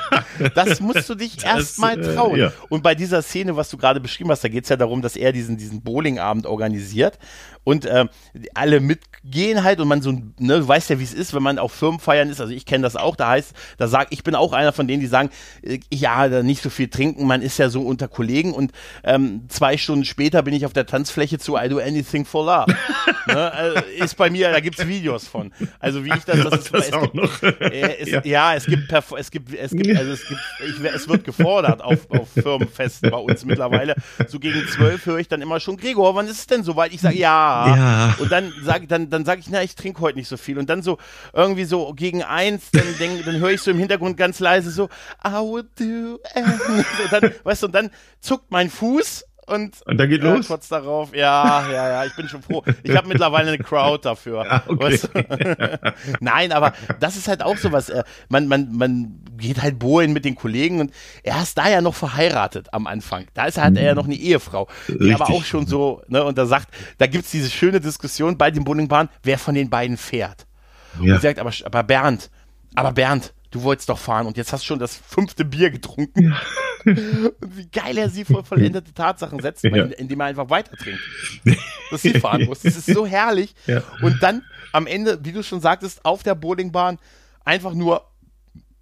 [0.56, 2.36] Das musst du dich erstmal äh, trauen.
[2.36, 2.52] Äh, ja.
[2.70, 5.16] Und bei dieser Szene, was du gerade beschrieben hast, da geht es ja darum, dass
[5.16, 7.18] er diesen, diesen Bowlingabend organisiert
[7.64, 8.08] und äh,
[8.54, 11.60] alle mitgehen halt und man so, ne, du weißt ja, wie es ist, wenn man
[11.60, 14.54] auf Firmenfeiern ist, also ich kenne das auch, da heißt, da sag, ich bin auch
[14.54, 15.30] einer von denen, die sagen,
[15.62, 18.72] äh, ja, nicht so viel trinken, man ist ja so unter Kollegen und
[19.04, 22.76] ähm, zwei Stunden später bin ich auf der Tanzfläche zu I Do Anything for Love.
[23.28, 25.52] ne, also ist bei mir, da gibt's Videos von.
[25.80, 27.44] Also wie ich das, das, ist, das es gibt, noch.
[27.44, 28.22] Äh, es, ja.
[28.24, 28.56] ja.
[28.56, 32.30] es gibt, es gibt, es gibt, also es gibt, ich, es wird gefordert auf, auf
[32.30, 33.96] Firmenfesten bei uns mittlerweile.
[34.28, 36.94] So gegen zwölf höre ich dann immer schon, Gregor, wann ist es denn soweit?
[36.94, 38.16] Ich sage, ja, ja.
[38.20, 40.58] Und dann sage dann, dann sag ich, na, ich trinke heute nicht so viel.
[40.58, 40.98] Und dann so
[41.34, 44.90] irgendwie so gegen eins, dann, denk, dann höre ich so im Hintergrund ganz leise so,
[45.26, 46.86] I would do anything.
[47.12, 47.90] dann, weißt du, und dann
[48.20, 50.48] zuckt mein Fuß und, und dann geht äh, los.
[50.48, 52.64] kurz darauf, ja, ja, ja, ich bin schon froh.
[52.84, 54.46] Ich habe mittlerweile eine Crowd dafür.
[54.50, 54.84] Ah, okay.
[54.84, 55.94] weißt du?
[56.20, 57.90] Nein, aber das ist halt auch sowas.
[57.90, 60.92] Äh, man, man, man geht halt bohren mit den Kollegen und
[61.24, 63.26] er ist da ja noch verheiratet am Anfang.
[63.34, 65.16] Da ist er, hat er ja noch eine Ehefrau, die Richtig.
[65.16, 68.64] aber auch schon so, ne, und da sagt, da gibt's diese schöne Diskussion bei den
[68.64, 70.46] Bowlingbahnen, wer von den beiden fährt.
[71.02, 71.16] Ja.
[71.16, 72.30] Und sagt, aber, aber Bernd,
[72.76, 76.36] aber Bernd, du wolltest doch fahren und jetzt hast du schon das fünfte Bier getrunken.
[76.86, 79.86] und wie geil er sie vor vollendete Tatsachen setzt, ja.
[79.86, 81.02] indem er einfach weiter trinkt.
[81.92, 82.62] Dass sie fahren muss.
[82.62, 83.56] Das ist so herrlich.
[83.66, 83.84] Ja.
[84.02, 87.00] Und dann am Ende, wie du schon sagtest, auf der Bowlingbahn
[87.44, 88.06] einfach nur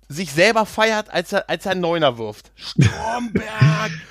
[0.10, 2.52] sich selber feiert, als er, als er einen Neuner wirft.
[2.56, 2.94] Stromberg!
[3.34, 3.92] Stromberg!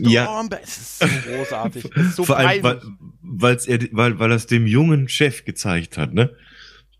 [0.00, 0.42] Ja.
[0.62, 1.84] Es ist so großartig.
[1.94, 2.80] Es ist so Vor allem, weil,
[3.20, 6.34] weil's er, weil, weil er es dem jungen Chef gezeigt hat, ne?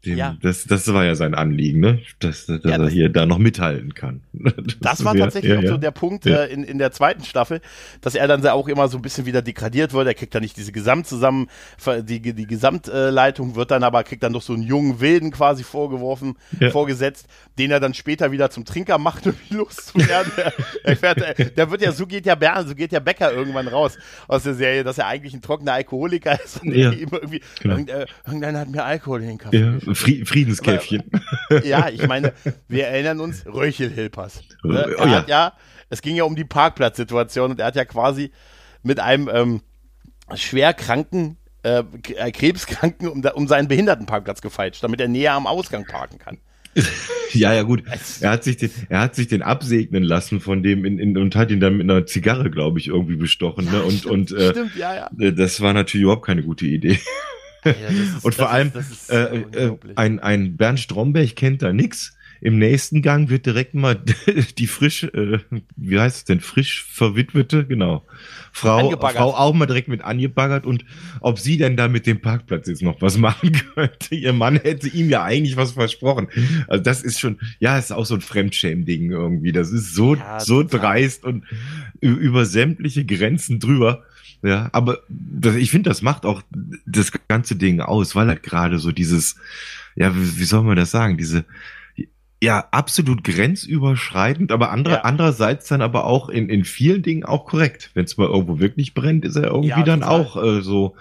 [0.06, 0.36] Dem, ja.
[0.40, 2.00] das, das war ja sein Anliegen, ne?
[2.20, 4.20] dass, dass ja, das, er hier da noch mithalten kann.
[4.56, 7.60] Das, das war tatsächlich ja, auch so der Punkt äh, in, in der zweiten Staffel,
[8.00, 10.06] dass er dann auch immer so ein bisschen wieder degradiert wird.
[10.06, 11.48] Er kriegt dann nicht diese Gesamt zusammen,
[12.02, 16.36] die, die Gesamtleitung wird dann aber, kriegt dann noch so einen jungen Wilden quasi vorgeworfen,
[16.70, 17.26] vorgesetzt,
[17.58, 20.32] den er dann später wieder zum Trinker macht, um ihn loszuwerden.
[20.86, 23.98] der, fährt, der wird ja, so geht ja Bern, so geht ja Becker irgendwann raus
[24.28, 26.92] aus der Serie, dass er eigentlich ein trockener Alkoholiker ist und ja.
[26.92, 27.76] irgendwie, genau.
[27.76, 31.02] Äh, irgendeiner hat mir Alkohol in den Kaffee Friedenskäffchen.
[31.64, 32.32] ja, ich meine,
[32.68, 34.42] wir erinnern uns, Röchelhilpers.
[34.62, 34.94] Ne?
[34.98, 35.24] Oh, ja.
[35.26, 35.52] ja,
[35.90, 38.30] es ging ja um die Parkplatzsituation und er hat ja quasi
[38.82, 39.60] mit einem ähm,
[40.34, 41.82] schwer kranken, äh,
[42.16, 46.38] äh Krebskranken um, um seinen Behindertenparkplatz gefeitscht, damit er näher am Ausgang parken kann.
[47.32, 47.84] ja, ja, gut.
[48.20, 51.34] Er hat sich den, er hat sich den absegnen lassen von dem in, in, und
[51.34, 53.70] hat ihn dann mit einer Zigarre, glaube ich, irgendwie bestochen.
[53.70, 53.82] Ne?
[53.82, 55.10] Und, stimmt, und äh, stimmt, ja, ja.
[55.18, 56.98] Äh, das war natürlich überhaupt keine gute Idee.
[57.70, 62.16] Ist, und vor allem ist, äh, äh, ein, ein Bernd Stromberg kennt da nix.
[62.40, 63.98] Im nächsten Gang wird direkt mal
[64.58, 65.38] die frisch, äh,
[65.76, 68.04] wie heißt es denn, frisch verwitwete, genau,
[68.52, 70.84] Frau, Frau auch mal direkt mit angebaggert und
[71.20, 74.14] ob sie denn da mit dem Parkplatz jetzt noch was machen könnte.
[74.14, 76.28] Ihr Mann hätte ihm ja eigentlich was versprochen.
[76.66, 79.52] Also das ist schon, ja, ist auch so ein Fremdschäm-Ding irgendwie.
[79.52, 81.44] Das ist so, ja, so dreist und
[82.00, 84.04] über sämtliche Grenzen drüber.
[84.42, 86.42] Ja, aber das, ich finde, das macht auch
[86.86, 89.36] das ganze Ding aus, weil halt gerade so dieses,
[89.94, 91.44] ja, wie, wie soll man das sagen, diese
[92.42, 95.00] ja, absolut grenzüberschreitend, aber andere, ja.
[95.00, 97.90] andererseits dann aber auch in, in vielen Dingen auch korrekt.
[97.94, 100.96] Wenn es mal irgendwo wirklich brennt, ist er irgendwie ja, dann auch äh, so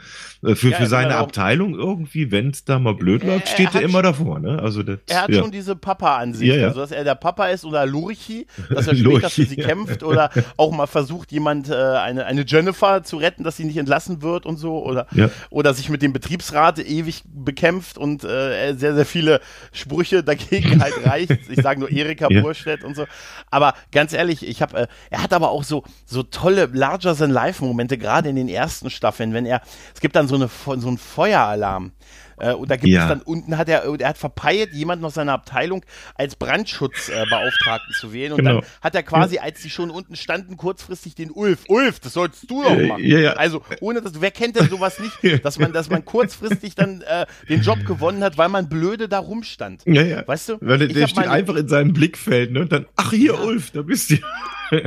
[0.54, 3.82] für, ja, für seine Abteilung irgendwie, wenn es da mal blöd er, läuft, steht er,
[3.82, 4.40] er immer davor.
[4.40, 4.60] Ne?
[4.62, 7.86] Also das, er hat schon diese Papa-Ansicht, ja, also dass er der Papa ist oder
[7.86, 12.46] Lurchi, dass er später für sie kämpft oder auch mal versucht, jemand, äh, eine, eine
[12.46, 15.08] Jennifer zu retten, dass sie nicht entlassen wird und so oder,
[15.50, 20.94] oder sich mit dem Betriebsrat ewig bekämpft und äh, sehr, sehr viele Sprüche dagegen halt
[21.06, 21.50] reicht.
[21.50, 22.42] Ich sage nur Erika ja.
[22.42, 23.06] Burstedt und so.
[23.50, 27.32] Aber ganz ehrlich, ich habe, äh, er hat aber auch so so tolle Larger than
[27.32, 29.62] Life Momente, gerade in den ersten Staffeln, wenn er,
[29.94, 31.92] es gibt dann so eine so ein Feueralarm.
[32.38, 33.04] Äh, und da gibt ja.
[33.04, 38.00] es dann unten hat er, er hat verpeilt, jemanden aus seiner Abteilung als Brandschutzbeauftragten äh,
[38.00, 38.34] zu wählen.
[38.34, 38.62] Und genau.
[38.62, 41.64] dann hat er quasi, als die schon unten standen, kurzfristig den Ulf.
[41.68, 43.04] Ulf, das sollst du doch machen.
[43.04, 43.34] Ja, ja.
[43.34, 47.26] Also ohne das, wer kennt denn sowas nicht, dass man, dass man kurzfristig dann äh,
[47.48, 49.84] den Job gewonnen hat, weil man blöde da rumstand.
[49.86, 50.28] Ja, ja.
[50.28, 50.58] Weißt du?
[50.62, 52.62] Weil der, der steht einfach in seinem Blickfeld, ne?
[52.62, 54.18] Und dann, ach hier, Ulf, da bist du.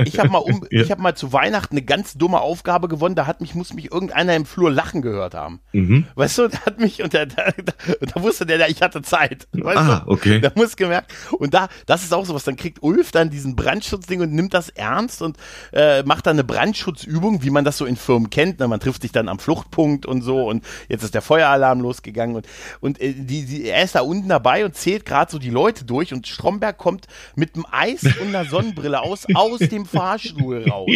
[0.05, 0.81] Ich habe mal um, ja.
[0.81, 3.15] ich habe mal zu Weihnachten eine ganz dumme Aufgabe gewonnen.
[3.15, 5.59] Da hat mich, muss mich irgendeiner im Flur lachen gehört haben.
[5.73, 6.05] Mhm.
[6.15, 7.51] Weißt du, der hat mich und der, da,
[7.99, 9.47] da wusste der, ich hatte Zeit.
[9.53, 10.11] Weißt ah, du?
[10.11, 10.39] okay.
[10.39, 11.13] Der muss gemerkt.
[11.37, 12.43] Und da, das ist auch sowas.
[12.43, 15.37] Dann kriegt Ulf dann diesen Brandschutzding und nimmt das ernst und
[15.71, 18.59] äh, macht dann eine Brandschutzübung, wie man das so in Firmen kennt.
[18.59, 18.67] Ne?
[18.67, 20.47] Man trifft sich dann am Fluchtpunkt und so.
[20.47, 22.47] Und jetzt ist der Feueralarm losgegangen und
[22.81, 25.85] und äh, die, die, er ist da unten dabei und zählt gerade so die Leute
[25.85, 26.13] durch.
[26.13, 30.89] Und Stromberg kommt mit einem Eis und einer Sonnenbrille aus aus dem Fahrstuhl raus.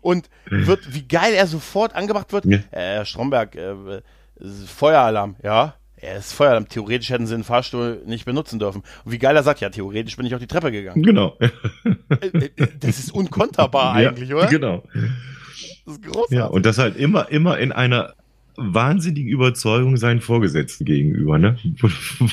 [0.00, 2.44] Und wird, wie geil er sofort angemacht wird.
[2.46, 2.58] Ja.
[2.70, 4.02] Äh, Stromberg, äh,
[4.66, 5.74] Feueralarm, ja.
[5.96, 6.68] Er ist Feueralarm.
[6.68, 8.82] Theoretisch hätten sie den Fahrstuhl nicht benutzen dürfen.
[9.04, 11.02] Und wie geil er sagt, ja, theoretisch bin ich auf die Treppe gegangen.
[11.02, 11.36] Genau.
[11.38, 14.46] Äh, äh, das ist unkonterbar eigentlich, ja, oder?
[14.48, 14.82] Genau.
[15.86, 16.36] Das ist großartig.
[16.36, 18.14] Ja, und das halt immer, immer in einer
[18.56, 21.58] wahnsinnigen Überzeugung seinen Vorgesetzten gegenüber, ne?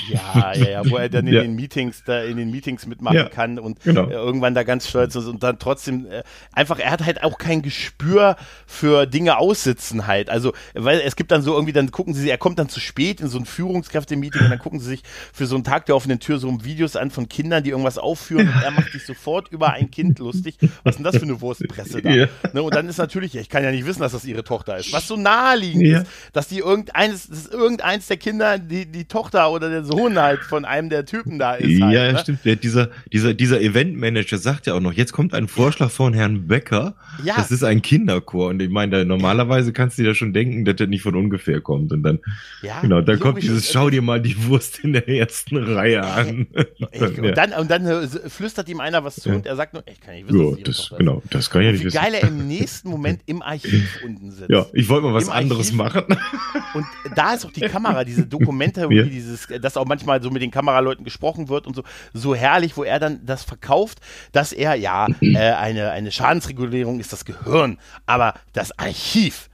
[0.10, 1.42] Ja, ja, ja, wo er dann in ja.
[1.42, 4.08] den Meetings da in den Meetings mitmachen ja, kann und genau.
[4.08, 7.40] Äh, irgendwann da ganz stolz ist und dann trotzdem äh, einfach, er hat halt auch
[7.40, 8.36] kein Gespür
[8.68, 10.30] für Dinge aussitzen halt.
[10.30, 13.20] Also, weil es gibt dann so irgendwie, dann gucken sie, er kommt dann zu spät
[13.20, 15.04] in so ein Führungskräfte-Meeting und dann gucken sie sich
[15.34, 18.48] für so einen Tag der offenen Tür so Videos an von Kindern, die irgendwas aufführen
[18.48, 20.58] und er macht sich sofort über ein Kind lustig.
[20.84, 22.12] Was ist denn das für eine Wurstpresse da?
[22.12, 22.28] Ja.
[22.54, 24.94] Ne, und dann ist natürlich, ich kann ja nicht wissen, dass das ihre Tochter ist,
[24.94, 29.70] was so naheliegend ist dass die irgendeines, dass irgendeins der Kinder die, die Tochter oder
[29.70, 31.82] der Sohn halt von einem der Typen da ist.
[31.82, 32.20] Halt, ja, ne?
[32.20, 32.46] stimmt.
[32.46, 36.48] Der, dieser, dieser, dieser Eventmanager sagt ja auch noch, jetzt kommt ein Vorschlag von Herrn
[36.48, 36.96] Becker.
[37.24, 37.36] Ja.
[37.38, 38.50] Das ist ein Kinderchor.
[38.50, 41.62] Und ich meine, normalerweise kannst du dir ja schon denken, dass der nicht von ungefähr
[41.62, 41.92] kommt.
[41.92, 42.20] Und dann,
[42.62, 46.48] ja, genau, dann kommt dieses, schau dir mal die Wurst in der ersten Reihe an.
[46.54, 49.36] und, dann, und dann äh, flüstert ihm einer was zu ja.
[49.36, 51.66] und er sagt nur, ich kann nicht wissen, ja, das, das genau, das kann ich
[51.66, 52.00] ja nicht wie wissen.
[52.00, 54.50] Wie geil er im nächsten Moment im Archiv unten sitzt.
[54.50, 55.78] Ja, ich wollte mal was Im anderes Archiv.
[55.78, 56.01] machen.
[56.74, 56.86] Und
[57.16, 59.04] da ist auch die Kamera, diese Dokumente, ja.
[59.04, 61.84] dieses, dass auch manchmal so mit den Kameraleuten gesprochen wird und so,
[62.14, 64.00] so herrlich, wo er dann das verkauft,
[64.32, 69.50] dass er, ja, äh, eine, eine Schadensregulierung ist das Gehirn, aber das Archiv,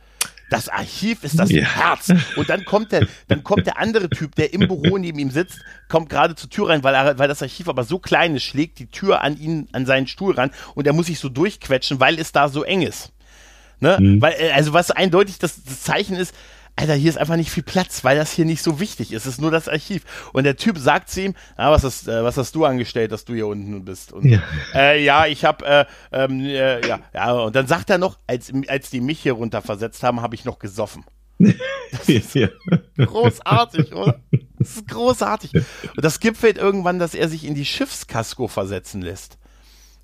[0.50, 1.64] das Archiv ist das ja.
[1.64, 2.14] Herz.
[2.36, 5.60] Und dann kommt der, dann kommt der andere Typ, der im Büro neben ihm sitzt,
[5.90, 8.80] kommt gerade zur Tür rein, weil, er, weil das Archiv aber so klein ist, schlägt
[8.80, 12.20] die Tür an ihn, an seinen Stuhl ran und er muss sich so durchquetschen, weil
[12.20, 13.12] es da so eng ist.
[13.80, 13.98] Ne?
[14.00, 14.22] Mhm.
[14.22, 16.34] Weil, äh, also was eindeutig das, das Zeichen ist,
[16.80, 19.26] Alter, hier ist einfach nicht viel Platz, weil das hier nicht so wichtig ist.
[19.26, 20.04] Es ist nur das Archiv.
[20.32, 23.26] Und der Typ sagt zu ihm, ah, was, hast, äh, was hast du angestellt, dass
[23.26, 24.14] du hier unten bist?
[24.14, 24.44] Und, ja.
[24.76, 27.32] Äh, ja, ich hab, äh, ähm, äh, ja, ja.
[27.32, 30.46] Und dann sagt er noch, als, als die mich hier runter versetzt haben, habe ich
[30.46, 31.04] noch gesoffen.
[31.90, 32.38] Das ist
[32.98, 34.20] großartig, oder?
[34.60, 35.54] Das ist großartig.
[35.54, 39.38] Und das gipfelt irgendwann, dass er sich in die Schiffskasko versetzen lässt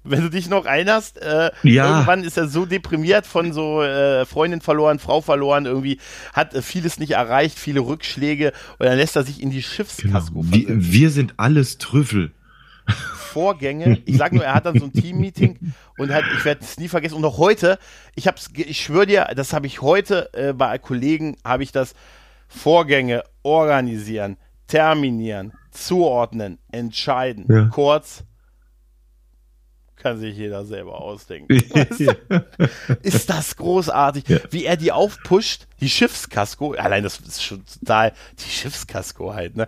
[0.04, 1.90] wenn du dich noch erinnerst, äh, ja.
[1.90, 6.00] irgendwann ist er so deprimiert von so äh, Freundin verloren, Frau verloren, irgendwie
[6.34, 10.42] hat äh, vieles nicht erreicht, viele Rückschläge und dann lässt er sich in die Schiffskasko
[10.42, 10.54] genau.
[10.54, 12.32] wir, wir sind alles Trüffel.
[13.34, 14.00] Vorgänge.
[14.06, 15.58] Ich sag nur, er hat dann so ein Team-Meeting
[15.98, 17.16] und hat, ich werde es nie vergessen.
[17.16, 17.80] Und auch heute,
[18.16, 21.96] ich hab's, ich schwöre dir, das habe ich heute äh, bei Kollegen, habe ich das
[22.48, 24.38] Vorgänge organisieren,
[24.68, 27.46] terminieren, zuordnen, entscheiden.
[27.50, 27.70] Ja.
[27.72, 28.24] Kurz,
[30.04, 31.54] kann sich jeder selber ausdenken.
[33.02, 34.40] ist das großartig, ja.
[34.52, 39.68] wie er die aufpusht, die Schiffskasko, allein das ist schon total, die Schiffskasko halt, ne?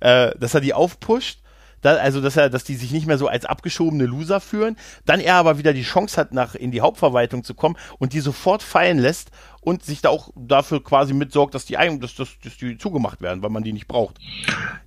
[0.00, 1.41] Äh, dass er die aufpusht
[1.82, 5.20] da, also dass er, dass die sich nicht mehr so als abgeschobene Loser führen, dann
[5.20, 8.62] er aber wieder die Chance hat, nach in die Hauptverwaltung zu kommen und die sofort
[8.62, 12.78] fallen lässt und sich da auch dafür quasi mitsorgt, dass die, dass, dass, dass die
[12.78, 14.18] zugemacht werden, weil man die nicht braucht.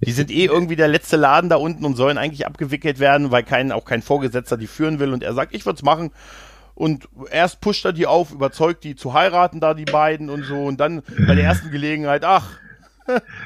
[0.05, 3.43] Die sind eh irgendwie der letzte Laden da unten und sollen eigentlich abgewickelt werden, weil
[3.43, 6.11] kein, auch kein Vorgesetzter die führen will und er sagt, ich würde es machen.
[6.75, 10.55] Und erst pusht er die auf, überzeugt die zu heiraten, da die beiden und so.
[10.55, 12.59] Und dann bei der ersten Gelegenheit, ach,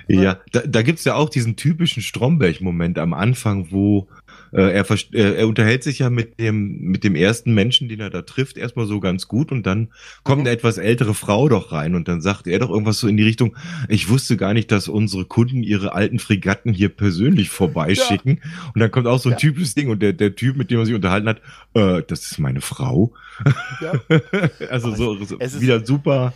[0.07, 4.07] ja, da, da gibt ja auch diesen typischen Stromberg-Moment am Anfang, wo
[4.51, 8.09] äh, er, äh, er unterhält sich ja mit dem, mit dem ersten Menschen, den er
[8.09, 9.89] da trifft, erstmal so ganz gut und dann
[10.23, 10.47] kommt mhm.
[10.47, 13.23] eine etwas ältere Frau doch rein und dann sagt er doch irgendwas so in die
[13.23, 13.55] Richtung,
[13.87, 18.39] ich wusste gar nicht, dass unsere Kunden ihre alten Fregatten hier persönlich vorbeischicken.
[18.43, 18.71] Ja.
[18.73, 19.37] Und dann kommt auch so ein ja.
[19.37, 21.41] typisches Ding und der, der Typ, mit dem er sich unterhalten hat,
[21.73, 23.13] äh, das ist meine Frau.
[23.81, 23.93] Ja.
[24.69, 26.33] also so, so wieder super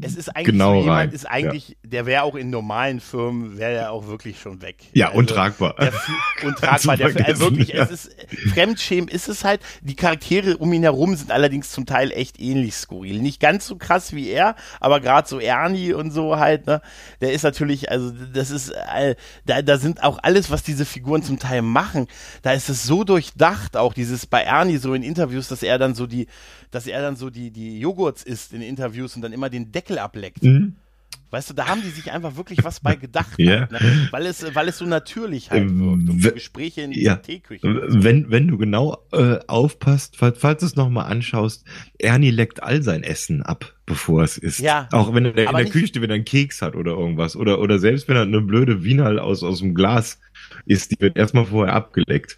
[0.00, 1.10] es ist eigentlich genau so jemand rein.
[1.10, 1.74] ist eigentlich, ja.
[1.84, 4.76] der wäre auch in normalen Firmen, wäre er auch wirklich schon weg.
[4.92, 5.74] Ja, also, untragbar.
[5.78, 5.92] Der,
[6.44, 6.96] untragbar.
[6.96, 7.84] der, äh, wirklich, ja.
[7.84, 8.16] es ist,
[8.52, 9.60] Fremdschämen ist es halt.
[9.82, 13.20] Die Charaktere um ihn herum sind allerdings zum Teil echt ähnlich skurril.
[13.20, 16.80] Nicht ganz so krass wie er, aber gerade so Ernie und so halt, ne,
[17.20, 19.14] der ist natürlich, also das ist, äh,
[19.46, 22.06] da, da sind auch alles, was diese Figuren zum Teil machen,
[22.42, 25.94] da ist es so durchdacht, auch dieses bei Ernie so in Interviews, dass er dann
[25.94, 26.26] so die,
[26.72, 29.98] dass er dann so die, die Joghurts isst in Interviews und dann immer den Deckel
[29.98, 30.42] ableckt.
[30.42, 30.74] Mhm.
[31.30, 33.60] Weißt du, da haben die sich einfach wirklich was bei gedacht, ja.
[33.60, 34.08] halt, ne?
[34.10, 36.10] weil, es, weil es so natürlich halt wirkt.
[36.10, 37.16] Und so Gespräche in ja.
[37.16, 37.66] Teeküche.
[37.88, 41.64] Wenn, wenn du genau äh, aufpasst, falls, falls du es nochmal anschaust,
[41.98, 44.58] Ernie leckt all sein Essen ab, bevor es ist.
[44.58, 44.88] Ja.
[44.92, 47.34] Auch wenn er in der Küche steht, wenn er einen Keks hat oder irgendwas.
[47.34, 50.20] Oder, oder selbst wenn er eine blöde Wienerl aus, aus dem Glas
[50.66, 52.36] isst, die wird erstmal vorher abgeleckt.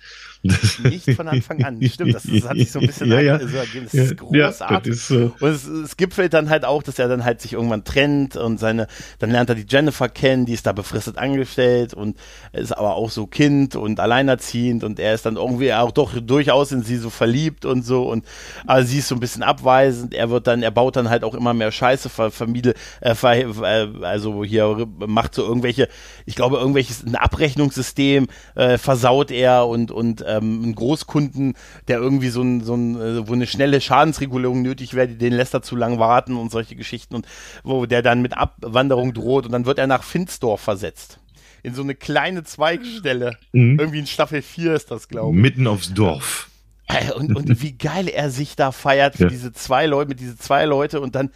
[0.83, 1.83] Nicht von Anfang an.
[1.83, 3.39] Stimmt, das, das hat sich so ein bisschen ja, ja.
[3.39, 3.87] so ergeben.
[3.87, 4.93] Das ist großartig.
[4.93, 5.33] das ist so.
[5.41, 8.61] Und es, es gipfelt dann halt auch, dass er dann halt sich irgendwann trennt und
[8.61, 8.87] seine,
[9.19, 12.19] dann lernt er die Jennifer kennen, die ist da befristet angestellt und
[12.53, 16.73] ist aber auch so Kind und alleinerziehend und er ist dann irgendwie auch doch durchaus
[16.73, 18.27] in sie so verliebt und so und
[18.67, 20.13] aber sie ist so ein bisschen abweisend.
[20.13, 23.35] Er wird dann, er baut dann halt auch immer mehr Scheiße, ver, vermiedel, äh, ver,
[23.37, 25.89] äh, also hier macht so irgendwelche,
[26.27, 28.27] ich glaube irgendwelches ein Abrechnungssystem
[28.57, 31.55] äh, versaut er und und ähm, ein Großkunden,
[31.89, 35.55] der irgendwie so ein, so ein äh, wo eine schnelle Schadensregulierung nötig wäre, den lässt
[35.55, 37.27] er zu lang warten und solche Geschichten und
[37.63, 41.19] wo der dann mit Abwanderung droht und dann wird er nach Finsdorf versetzt.
[41.63, 43.39] In so eine kleine Zweigstelle.
[43.53, 43.79] Mhm.
[43.79, 45.43] Irgendwie in Staffel 4 ist das, glaube ich.
[45.43, 46.51] Mitten aufs Dorf.
[46.89, 49.29] Äh, Und, und wie geil er sich da feiert Ja.
[49.29, 51.31] diese zwei Leute, mit diese zwei Leute und dann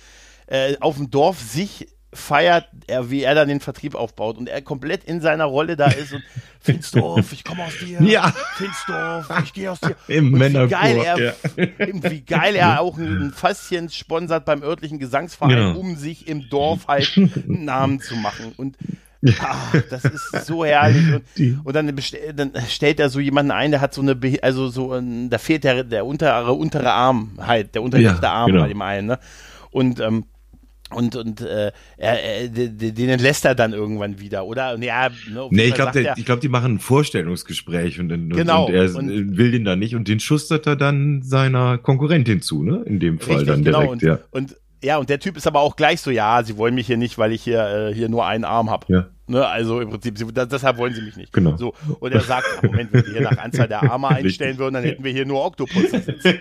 [0.46, 4.62] äh, auf dem Dorf sich feiert, er, wie er dann den Vertrieb aufbaut und er
[4.62, 6.22] komplett in seiner Rolle da ist und
[6.60, 8.00] Finsdorf, ich komme aus dir.
[8.02, 8.32] Ja.
[8.56, 9.94] Finsdorf, ich gehe aus dir.
[10.08, 11.32] Im und wie geil er, ja.
[12.10, 15.72] wie geil er auch ein Faszien sponsert beim örtlichen Gesangsverein, Ja.
[15.72, 18.76] um sich im Dorf halt einen Namen zu machen und
[19.40, 19.56] Ah,
[19.90, 21.04] das ist so herrlich.
[21.12, 21.92] Und, und dann,
[22.36, 25.38] dann stellt er so jemanden ein, der hat so eine, Behi- also so, ein, da
[25.38, 28.62] fehlt der, der untere, untere Arm halt, der untere Ja, Arm genau.
[28.62, 29.18] bei dem einen, ne?
[29.72, 30.24] Und, ähm,
[30.94, 34.78] und, und äh, er, er, den entlässt er dann irgendwann wieder, oder?
[34.78, 38.74] Ja, ne, Nee, ich glaube, ich glaub, die machen ein Vorstellungsgespräch und, und, Genau, und
[38.74, 42.82] er und- will den dann nicht und den schustert er dann seiner Konkurrentin zu, ne?
[42.86, 43.80] In dem Fall Richtig, dann genau.
[43.80, 44.18] direkt, und, ja.
[44.30, 46.96] und ja, und der Typ ist aber auch gleich so, ja, sie wollen mich hier
[46.96, 48.86] nicht, weil ich hier, äh, hier nur einen Arm habe.
[48.92, 49.06] Ja.
[49.30, 51.32] Ne, also im Prinzip, sie, da, deshalb wollen sie mich nicht.
[51.34, 51.56] Genau.
[51.58, 54.74] So, und er sagt, ja, Moment, wenn wir hier nach Anzahl der Arme einstellen würden,
[54.74, 56.38] dann hätten wir hier nur Oktopusse sitzen.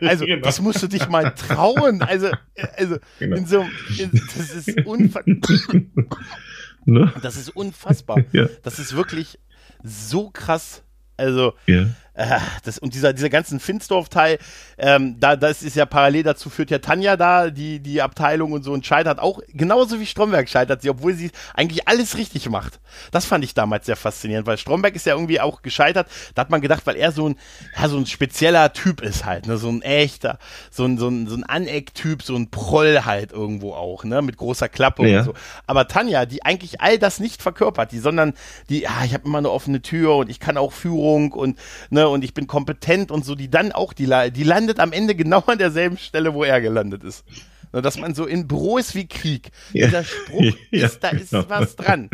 [0.00, 0.42] Also, Genau.
[0.42, 2.02] das musst du dich mal trauen.
[2.02, 2.30] Also,
[2.76, 3.36] also Genau.
[3.36, 3.64] in so,
[3.98, 5.22] in, das ist unver
[6.86, 7.12] Ne?
[7.22, 8.18] das ist unfassbar.
[8.32, 8.46] Ja.
[8.62, 9.38] Das ist wirklich
[9.82, 10.82] so krass.
[11.16, 11.86] Also, Ja.
[12.14, 14.38] Äh, das, und dieser, dieser ganzen Finsdorf-Teil,
[14.78, 18.62] ähm, da, das ist ja parallel dazu, führt ja Tanja da, die, die Abteilung und
[18.62, 22.80] so und scheitert auch, genauso wie Stromberg scheitert sie, obwohl sie eigentlich alles richtig macht.
[23.10, 26.08] Das fand ich damals sehr faszinierend, weil Stromberg ist ja irgendwie auch gescheitert.
[26.34, 27.36] Da hat man gedacht, weil er so ein,
[27.76, 30.38] ja, so ein spezieller Typ ist halt, ne, so ein echter,
[30.70, 34.36] so ein, so ein, so ein Aneck-Typ, so ein Proll halt irgendwo auch, ne, mit
[34.36, 35.18] großer Klappe Ja.
[35.18, 35.34] und so.
[35.66, 38.34] Aber Tanja, die eigentlich all das nicht verkörpert, die, sondern
[38.68, 41.58] die, ah, ich habe immer eine offene Tür und ich kann auch Führung und
[41.90, 45.14] ne und ich bin kompetent und so, die dann auch, die, die landet am Ende
[45.14, 47.24] genau an derselben Stelle, wo er gelandet ist.
[47.72, 49.50] Ne, dass man so in Büro ist wie Krieg.
[49.72, 49.86] Ja.
[49.86, 51.44] Dieser Spruch Ja, ist, da ist genau.
[51.48, 52.08] was dran.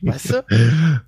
[0.00, 0.44] Weißt du?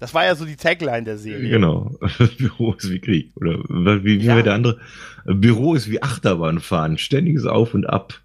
[0.01, 1.49] Das war ja so die Tagline der Serie.
[1.49, 1.97] Genau.
[2.39, 3.31] Büro ist wie Krieg.
[3.37, 3.59] Oder
[4.05, 4.43] wie, wie Ja.
[4.43, 4.79] der andere?
[5.27, 6.99] Büro ist wie Achterbahnfahren.
[6.99, 8.21] Ständiges Auf und Ab.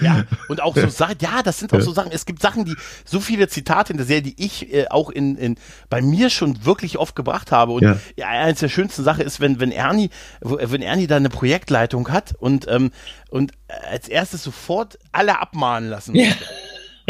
[0.00, 2.74] Ja, und auch so Sachen, ja, das sind auch so Sachen, es gibt Sachen, die,
[3.04, 5.56] so viele Zitate in der Serie, die ich äh, auch in, in,
[5.88, 7.72] bei mir schon wirklich oft gebracht habe.
[7.72, 7.98] Und ja.
[8.16, 8.28] Ja.
[8.28, 12.34] eines der schönsten Sachen ist, wenn, wenn Ernie, wo- wenn Ernie da eine Projektleitung hat
[12.38, 12.90] und, ähm,
[13.30, 13.52] und
[13.90, 16.14] als erstes sofort alle abmahnen lassen.
[16.14, 16.44] möchte.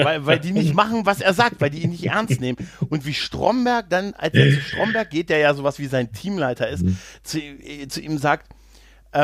[0.00, 2.56] Weil, weil die nicht machen, was er sagt, weil die ihn nicht ernst nehmen.
[2.88, 6.68] Und wie Stromberg dann, als er zu Stromberg geht, der ja sowas wie sein Teamleiter
[6.68, 6.84] ist,
[7.24, 8.46] zu, äh, zu ihm sagt,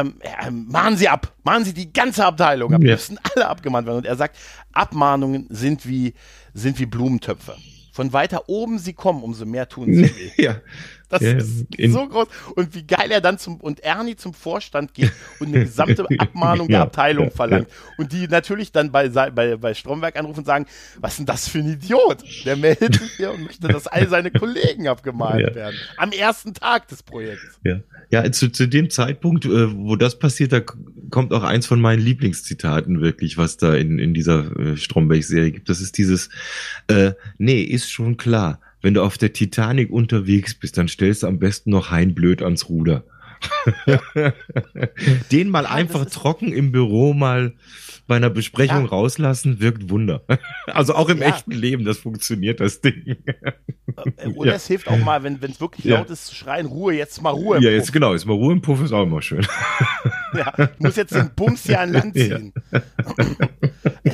[0.00, 2.92] ähm, ja, mahnen Sie ab, mahnen Sie die ganze Abteilung ab, Ja.
[2.94, 3.98] müssen alle abgemahnt werden.
[3.98, 4.36] Und er sagt,
[4.72, 6.14] Abmahnungen sind wie,
[6.52, 7.54] sind wie Blumentöpfe.
[7.92, 10.42] Von weiter oben sie kommen, umso mehr tun sie weh.
[10.42, 10.56] ja.
[11.14, 12.26] Das Ja, ist so groß.
[12.56, 16.66] Und wie geil er dann zum, und Ernie zum Vorstand geht und eine gesamte Abmahnung
[16.68, 17.68] der Abteilung verlangt.
[17.96, 20.66] Und die natürlich dann bei, bei, bei Stromberg anrufen und sagen,
[21.00, 22.24] was ist denn das für ein Idiot?
[22.44, 25.54] Der meldet sich hier und möchte, dass all seine Kollegen abgemahnt Ja.
[25.54, 25.76] werden.
[25.96, 27.60] Am ersten Tag des Projekts.
[27.62, 30.60] Ja, ja zu, zu dem Zeitpunkt, äh, wo das passiert, da
[31.10, 35.68] kommt auch eins von meinen Lieblingszitaten wirklich, was da in, in dieser äh, Stromberg-Serie gibt.
[35.68, 36.28] Das ist dieses,
[36.88, 41.26] äh, nee, ist schon klar, wenn du auf der Titanic unterwegs bist, dann stellst du
[41.26, 43.04] am besten noch Hein blöd ans Ruder.
[45.32, 47.54] Den mal Ja, einfach trocken im Büro mal
[48.06, 48.88] bei einer Besprechung Ja.
[48.90, 50.22] rauslassen, wirkt Wunder.
[50.66, 51.28] Also auch im Ja.
[51.28, 53.16] echten Leben, das funktioniert, das Ding.
[54.16, 54.56] Äh, Oder Ja.
[54.56, 55.98] es hilft auch mal, wenn es wirklich Ja.
[55.98, 57.56] laut ist, zu schreien, Ruhe, jetzt mal Ruhe.
[57.56, 57.78] im Ja, Puff.
[57.78, 59.46] jetzt genau, jetzt mal Ruhe im Puff ist auch immer schön.
[60.34, 62.36] Ja, ich muss jetzt den Bums hier an Land Ja.
[62.36, 62.52] ziehen.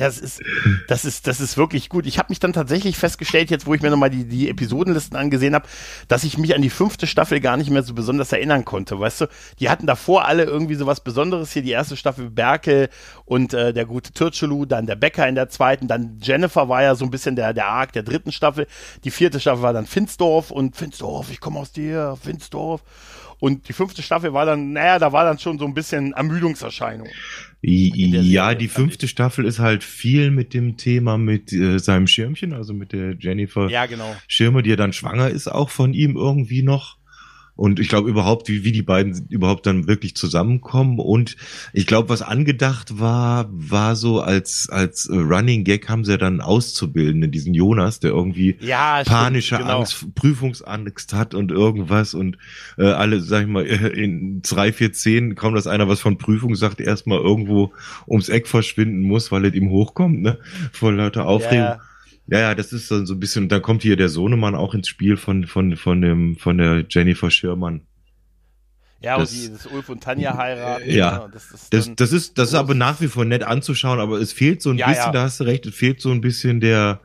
[0.01, 0.41] Das ist,
[0.87, 2.07] das ist, das ist wirklich gut.
[2.07, 5.53] Ich habe mich dann tatsächlich festgestellt, jetzt wo ich mir nochmal die, die Episodenlisten angesehen
[5.53, 5.67] habe,
[6.07, 8.99] dass ich mich an die fünfte Staffel gar nicht mehr so besonders erinnern konnte.
[8.99, 9.27] Weißt du,
[9.59, 11.61] die hatten davor alle irgendwie so was Besonderes hier.
[11.61, 12.89] Die erste Staffel Berkel
[13.25, 16.95] und äh, der gute Türchelu, dann der Bäcker in der zweiten, dann Jennifer war ja
[16.95, 18.65] so ein bisschen der, der Arc der dritten Staffel.
[19.03, 22.81] Die vierte Staffel war dann Finsdorf und Finsdorf, ich komme aus dir, Finsdorf.
[23.41, 27.07] Und die fünfte Staffel war dann, naja, da war dann schon so ein bisschen Ermüdungserscheinung.
[27.63, 32.53] Ja, Serie, die fünfte Staffel ist halt viel mit dem Thema mit äh, seinem Schirmchen,
[32.53, 34.15] also mit der Jennifer Ja, genau.
[34.27, 36.97] Schirme, die ja dann schwanger ist, auch von ihm irgendwie noch.
[37.55, 40.99] Und ich glaube überhaupt, wie, wie die beiden überhaupt dann wirklich zusammenkommen.
[40.99, 41.35] Und
[41.73, 47.31] ich glaube, was angedacht war, war so als, als Running Gag haben sie dann Auszubildenden,
[47.31, 49.79] diesen Jonas, der irgendwie ja, panische stimmt, genau.
[49.79, 52.37] Angst, Prüfungsangst hat und irgendwas und
[52.77, 56.55] äh, alle, sag ich mal, in drei, vier, zehn kaum, dass einer was von Prüfung
[56.55, 57.73] sagt, erstmal irgendwo
[58.07, 60.39] ums Eck verschwinden muss, weil es ihm hochkommt, ne?
[60.71, 61.57] Vor lauter Aufregung.
[61.57, 61.79] Ja,
[62.27, 62.37] ja.
[62.37, 64.87] Ja, ja, das ist dann so ein bisschen, da kommt hier der Sohnemann auch ins
[64.87, 67.81] Spiel von, von, von dem, von der Jennifer Schirmann.
[69.01, 70.89] Ja, Das- und die, das Ulf und Tanja heiraten.
[70.91, 71.11] Ja.
[71.17, 73.99] ne, und das ist Das, das ist, das ist aber nach wie vor nett anzuschauen,
[73.99, 75.11] aber es fehlt so ein Ja, bisschen, ja.
[75.11, 77.01] da hast du recht, es fehlt so ein bisschen der,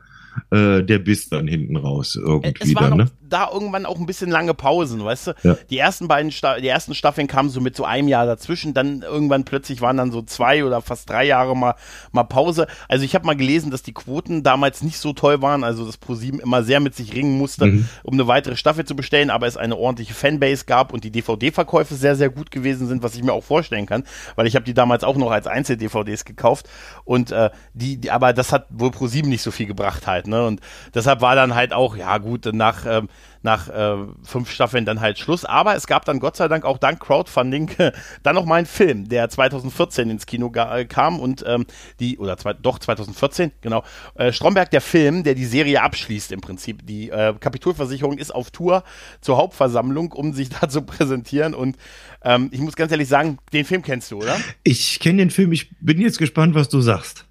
[0.51, 3.11] äh, der Biss dann hinten raus irgendwie es waren dann, auch ne?
[3.29, 5.33] Da irgendwann auch ein bisschen lange Pausen, weißt du?
[5.43, 5.57] Ja.
[5.69, 9.01] Die ersten beiden Sta die ersten Staffeln kamen so mit so einem Jahr dazwischen, dann
[9.01, 11.75] irgendwann plötzlich waren dann so zwei oder fast drei Jahre mal,
[12.11, 12.67] mal Pause.
[12.87, 15.97] Also ich habe mal gelesen, dass die Quoten damals nicht so toll waren, also dass
[15.97, 17.89] ProSieben immer sehr mit sich ringen musste, Mhm.
[18.03, 21.95] um eine weitere Staffel zu bestellen, aber es eine ordentliche Fanbase gab und die DVD-Verkäufe
[21.95, 24.03] sehr, sehr gut gewesen sind, was ich mir auch vorstellen kann,
[24.35, 26.67] weil ich habe die damals auch noch als Einzel-DVDs gekauft
[27.03, 30.45] und äh, die, die, aber das hat wohl ProSieben nicht so viel gebracht halt, ne?
[30.45, 30.61] Und
[30.93, 33.09] deshalb war dann halt auch, ja gut, nach, ähm,
[33.41, 35.45] nach äh, fünf Staffeln dann halt Schluss.
[35.45, 37.71] Aber es gab dann Gott sei Dank auch dank Crowdfunding
[38.23, 41.65] dann noch mal einen Film, der 2014 ins Kino äh, kam und ähm,
[41.99, 43.83] die, oder zwei, doch 2014, genau,
[44.15, 46.85] äh, Stromberg der Film, der die Serie abschließt im Prinzip.
[46.85, 48.83] Die äh, Kapitolversicherung ist auf Tour
[49.21, 51.77] zur Hauptversammlung, um sich da zu präsentieren und
[52.23, 54.37] ähm, ich muss ganz ehrlich sagen, den Film kennst du, oder?
[54.63, 57.25] Ich kenne den Film, ich bin jetzt gespannt, was du sagst.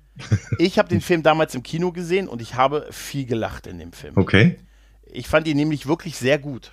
[0.58, 3.92] Ich habe den Film damals im Kino gesehen und ich habe viel gelacht in dem
[3.92, 4.14] Film.
[4.16, 4.56] Okay.
[5.16, 6.72] Ich fand ihn nämlich wirklich sehr gut.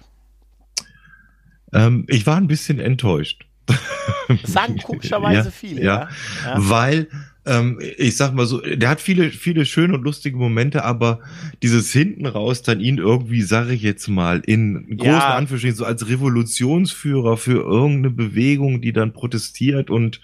[1.72, 3.46] Ähm, ich war ein bisschen enttäuscht.
[3.66, 6.10] Das sagen komischerweise Ja, viele, ja.
[6.46, 6.56] ja.
[6.58, 7.08] Weil,
[7.46, 11.20] ähm, ich sag mal so, der hat viele, viele schöne und lustige Momente, aber
[11.62, 15.36] dieses hinten raus dann ihn irgendwie, sage ich jetzt mal, in großen Ja.
[15.36, 20.20] Anführungsstrichen, so als Revolutionsführer für irgendeine Bewegung, die dann protestiert und,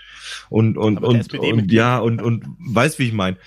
[0.49, 1.71] und, und, und, und Mitglied.
[1.71, 3.37] ja, und, und weiß, wie ich meine.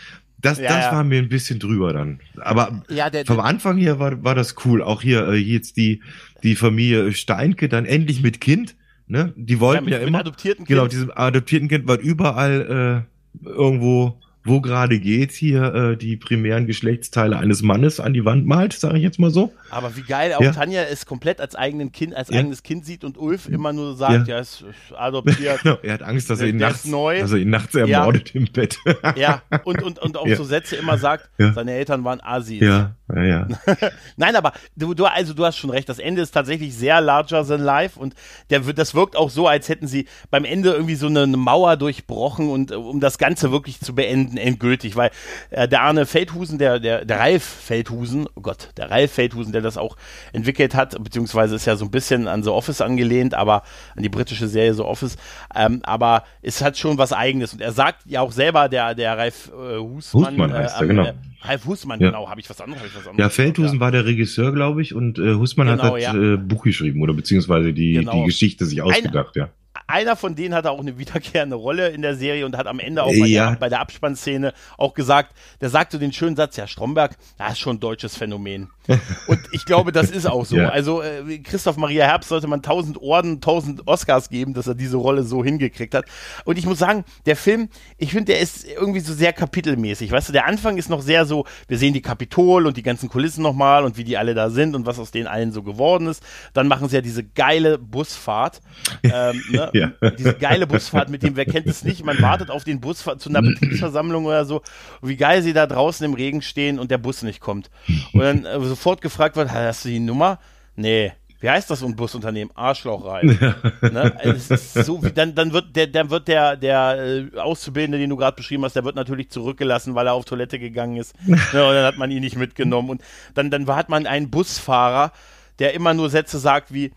[0.43, 0.93] Das, Ja, das ja.
[0.93, 2.21] war mir ein bisschen drüber dann.
[2.41, 4.83] Aber Ja, der, vom Anfang her war, war das cool.
[4.83, 6.03] Auch hier äh, jetzt die,
[6.43, 8.75] die Familie Steinke dann endlich mit Kind.
[9.07, 9.33] Ne?
[9.37, 10.19] Die wollten mit, ja, mit immer.
[10.21, 10.93] adoptierten Genau, Kind.
[10.93, 13.07] diesem adoptierten Kind, weil überall
[13.45, 18.47] äh, irgendwo, wo gerade geht, hier äh, die primären Geschlechtsteile eines Mannes an die Wand
[18.47, 19.53] malt, sage ich jetzt mal so.
[19.71, 20.53] Aber wie geil auch Ja.
[20.53, 22.41] Tanja es komplett als eigenen Kind, als Ja.
[22.41, 24.41] eigenes Kind sieht und Ulf immer nur sagt, ja, Ja.
[24.41, 25.63] es ist adoptiert.
[25.63, 27.21] Genau, er hat Angst, dass er ihn nachts, neu.
[27.21, 28.79] dass er ihn nachts ermordet im Bett.
[29.17, 32.61] ja, und, und, und auch so Sätze immer sagt, seine Eltern waren Asis.
[32.61, 33.49] ja, ja, ja.
[34.17, 37.47] Nein, aber du, du, also du hast schon recht, das Ende ist tatsächlich sehr larger
[37.47, 38.15] than life und
[38.51, 41.37] der, wird- das wirkt auch so, als hätten sie beim Ende irgendwie so eine, eine
[41.37, 45.11] Mauer durchbrochen und äh, um das Ganze wirklich zu beenden, endgültig, weil
[45.51, 49.63] äh, der Arne Feldhusen, der, der, der Ralf Feldhusen, oh Gott, der Ralf Feldhusen, der
[49.63, 49.97] das auch
[50.33, 53.63] entwickelt hat, beziehungsweise ist ja so ein bisschen an The Office angelehnt, aber
[53.97, 55.17] an die britische Serie The Office,
[55.55, 59.17] ähm, aber es hat schon was Eigenes und er sagt ja auch selber, der, der
[59.19, 61.05] Ralf äh, Husmann, Husmann heißt er, genau.
[61.05, 62.09] äh, Ralf Husmann, Ja.
[62.11, 64.95] genau, habe ich was anderes, ich was anderes Ja, Feldhusen war der Regisseur, glaube ich,
[64.95, 66.15] und äh, Husmann Genau, hat das ja.
[66.15, 68.13] äh, Buch geschrieben oder beziehungsweise die, Genau.
[68.13, 69.49] die Geschichte sich ausgedacht, ja.
[69.93, 73.03] Einer von denen hatte auch eine wiederkehrende Rolle in der Serie und hat am Ende
[73.05, 73.51] auch bei, Ja.
[73.51, 77.59] der, bei der Abspannszene auch gesagt, der sagte den schönen Satz, ja, Stromberg, das ist
[77.61, 78.69] schon ein deutsches Phänomen.
[79.29, 80.57] Und ich glaube, das ist auch so.
[80.57, 80.71] Ja.
[80.71, 84.97] Also äh, Christoph Maria Herbst sollte man tausend Orden, tausend Oscars geben, dass er diese
[84.97, 86.07] Rolle so hingekriegt hat.
[86.45, 90.11] Und ich muss sagen, der Film, ich finde, der ist irgendwie so sehr kapitelmäßig.
[90.11, 93.09] Weißt du, der Anfang ist noch sehr so, wir sehen die Kapitol und die ganzen
[93.09, 96.09] Kulissen nochmal und wie die alle da sind und was aus denen allen so geworden
[96.09, 96.23] ist.
[96.53, 98.61] Dann machen sie ja diese geile Busfahrt.
[99.05, 99.71] Ähm, ne?
[99.75, 99.82] Ja.
[100.19, 103.29] Diese geile Busfahrt mit dem, wer kennt es nicht, man wartet auf den Bus zu
[103.29, 104.63] einer Betriebsversammlung oder so,
[105.03, 107.71] wie geil sie da draußen im Regen stehen und der Bus nicht kommt.
[108.13, 110.39] Und dann äh, sofort gefragt wird, hast du die Nummer?
[110.77, 111.13] Nee.
[111.43, 112.55] Wie heißt das so ein Busunternehmen?
[112.57, 113.27] Arschloch rein.
[113.81, 114.17] ne?
[114.17, 118.17] also so wie, dann, dann wird der, dann wird der, der äh, Auszubildende, den du
[118.17, 121.17] gerade beschrieben hast, der wird natürlich zurückgelassen, weil er auf Toilette gegangen ist.
[121.27, 121.37] ne?
[121.37, 122.91] Und dann hat man ihn nicht mitgenommen.
[122.91, 123.03] Und
[123.35, 125.11] dann, dann hat man einen Busfahrer,
[125.59, 126.93] der immer nur Sätze sagt wie,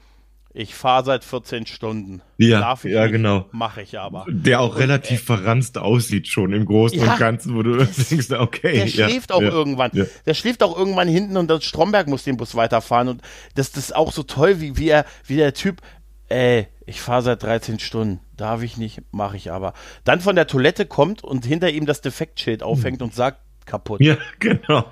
[0.57, 2.21] ich fahre seit 14 Stunden.
[2.37, 3.45] Ja, Darf ich ja, nicht, genau.
[3.51, 4.25] Mache ich aber.
[4.29, 7.11] Der auch relativ verranzt aussieht schon im Großen Ja.
[7.11, 7.75] und Ganzen, wo du
[8.09, 8.71] denkst, okay.
[8.71, 9.91] Der ja, schläft auch ja, irgendwann.
[10.25, 13.09] Der schläft auch irgendwann hinten und das Stromberg muss den Bus weiterfahren.
[13.09, 13.21] Und
[13.55, 15.81] das, das ist auch so toll, wie, wie, er, wie der Typ,
[16.29, 18.21] ey, ich fahre seit 13 Stunden.
[18.37, 19.73] Darf ich nicht, mache ich aber.
[20.05, 23.99] Dann von der Toilette kommt und hinter ihm das Defektschild aufhängt und sagt, kaputt.
[23.99, 24.85] Ja, genau.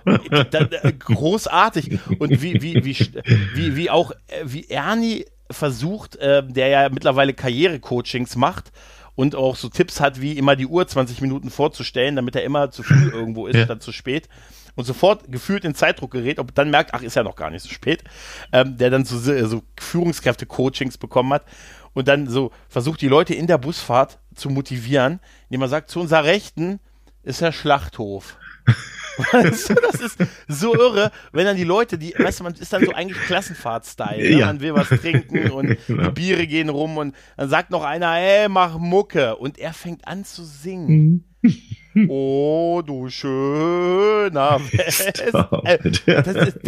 [0.52, 0.68] Da,
[1.00, 2.00] großartig.
[2.20, 2.98] Und wie, wie, wie,
[3.56, 8.72] wie, wie auch, äh, wie Ernie versucht, äh, der ja mittlerweile Karrierecoachings macht
[9.16, 12.72] und auch so Tipps hat, wie immer die Uhr 20 Minuten vorzustellen, damit er immer
[12.72, 13.66] zu früh irgendwo ist, Ja.
[13.66, 14.28] statt zu spät.
[14.76, 17.62] Und sofort gefühlt in Zeitdruck gerät, ob dann merkt, ach, ist ja noch gar nicht
[17.62, 18.04] so spät,
[18.52, 21.44] ähm, der dann so, so Führungskräfte-Coachings bekommen hat
[21.94, 25.20] und dann so versucht, die Leute in der Busfahrt zu motivieren,
[25.50, 26.80] indem man sagt, zu unserer Rechten
[27.22, 28.38] ist der Schlachthof.
[29.32, 32.74] Weißt du, das ist so irre, wenn dann die Leute, die, weißt du, man ist
[32.74, 34.18] dann so eigentlich Klassenfahrt-Style.
[34.18, 34.40] Ne?
[34.40, 34.48] Ja.
[34.48, 36.06] Man will was trinken und Genau.
[36.06, 39.36] die Biere gehen rum und dann sagt noch einer, ey, mach Mucke.
[39.36, 41.26] Und er fängt an zu singen.
[42.08, 45.22] Oh, du schöner West.
[45.22, 45.78] Äh,
[46.24, 46.60] das ist,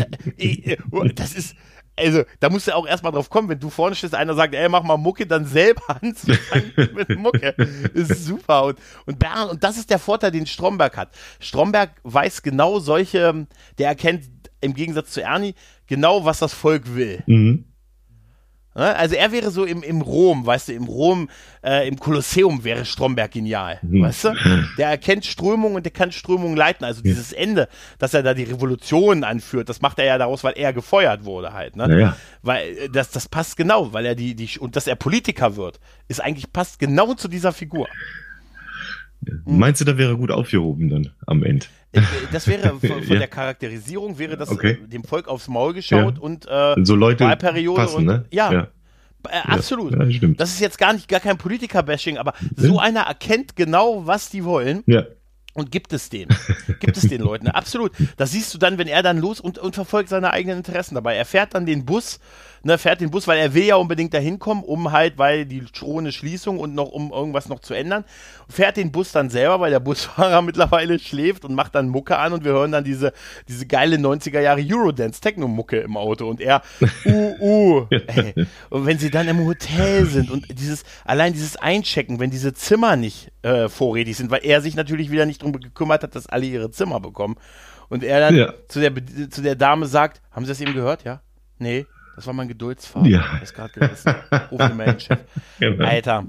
[1.16, 1.56] das ist,
[1.98, 4.68] also, da musst du auch erstmal drauf kommen, wenn du vorne stehst, einer sagt, ey,
[4.70, 7.56] mach mal Mucke, dann selber anzufangen mit Mucke.
[7.94, 8.66] Ist super.
[8.66, 11.10] Und, und Bernd, und das ist der Vorteil, den Stromberg hat.
[11.40, 14.26] Stromberg weiß genau solche, der erkennt
[14.62, 15.56] im Gegensatz zu Ernie
[15.88, 17.24] genau, was das Volk will.
[17.28, 17.66] Mhm.
[18.76, 18.96] Ne?
[18.96, 21.30] Also er wäre so im, im Rom, weißt du, im Rom,
[21.64, 24.02] äh, im Kolosseum wäre Stromberg genial, Mhm.
[24.04, 24.34] weißt du?
[24.78, 26.84] Der erkennt Strömungen und der kann Strömungen leiten.
[26.86, 27.70] Also dieses Ende,
[28.00, 31.54] dass er da die Revolution anführt, das macht er ja daraus, weil er gefeuert wurde
[31.54, 31.88] halt, ne?
[31.88, 32.18] Naja.
[32.42, 35.80] Weil äh, das, das passt genau, weil er die, die, und dass er Politiker wird,
[36.10, 37.88] ist eigentlich passt genau zu dieser Figur.
[39.46, 41.66] Meinst du, da wäre gut aufgehoben dann am Ende?
[41.96, 43.20] Äh, Das wäre von, Ja.
[43.20, 44.80] der Charakterisierung wäre das Okay.
[44.84, 46.22] äh, dem Volk aufs Maul geschaut Ja.
[46.22, 48.26] und äh, So Leute Wahlperiode passen, und ne?
[48.32, 48.68] ja, ja.
[49.28, 49.94] Äh, absolut.
[50.40, 54.44] Das ist jetzt gar nicht gar kein Politiker-Bashing, aber so einer erkennt genau, was die
[54.46, 55.04] wollen Ja.
[55.56, 56.30] und gibt es denen.
[56.80, 57.48] gibt es den Leuten.
[57.48, 57.92] Absolut.
[58.18, 61.16] Das siehst du dann, wenn er dann los und, und verfolgt seine eigenen Interessen dabei.
[61.16, 62.20] Er fährt dann den Bus,
[62.66, 65.64] ne, fährt den Bus, weil er will ja unbedingt dahin kommen, um halt, weil die
[65.64, 68.04] drohende Schließung und noch, um irgendwas noch zu ändern.
[68.50, 72.34] Fährt den Bus dann selber, weil der Busfahrer mittlerweile schläft und macht dann Mucke an
[72.34, 73.14] und wir hören dann diese,
[73.48, 76.64] diese geile 90er Jahre Eurodance-Techno-Mucke im Auto und er,
[77.06, 78.34] uh, uh, ey.
[78.72, 82.96] Und wenn sie dann im Hotel sind und dieses, allein dieses Einchecken, wenn diese Zimmer
[82.96, 86.46] nicht äh, vorrätig sind, weil er sich natürlich wieder nicht drum gekümmert hat, dass alle
[86.48, 87.36] ihre Zimmer bekommen.
[87.90, 88.54] Und er dann Ja.
[88.68, 88.92] zu, der,
[89.30, 91.04] zu der Dame sagt, haben Sie das eben gehört?
[91.04, 91.22] Ja?
[91.60, 91.86] Nee,
[92.16, 93.10] das war mein Geduldsfaden.
[93.10, 93.26] Ja.
[93.34, 94.16] Das ist gerade gerissen.
[94.52, 95.18] Ruf den.
[95.60, 95.86] Genau.
[95.86, 96.26] Alter,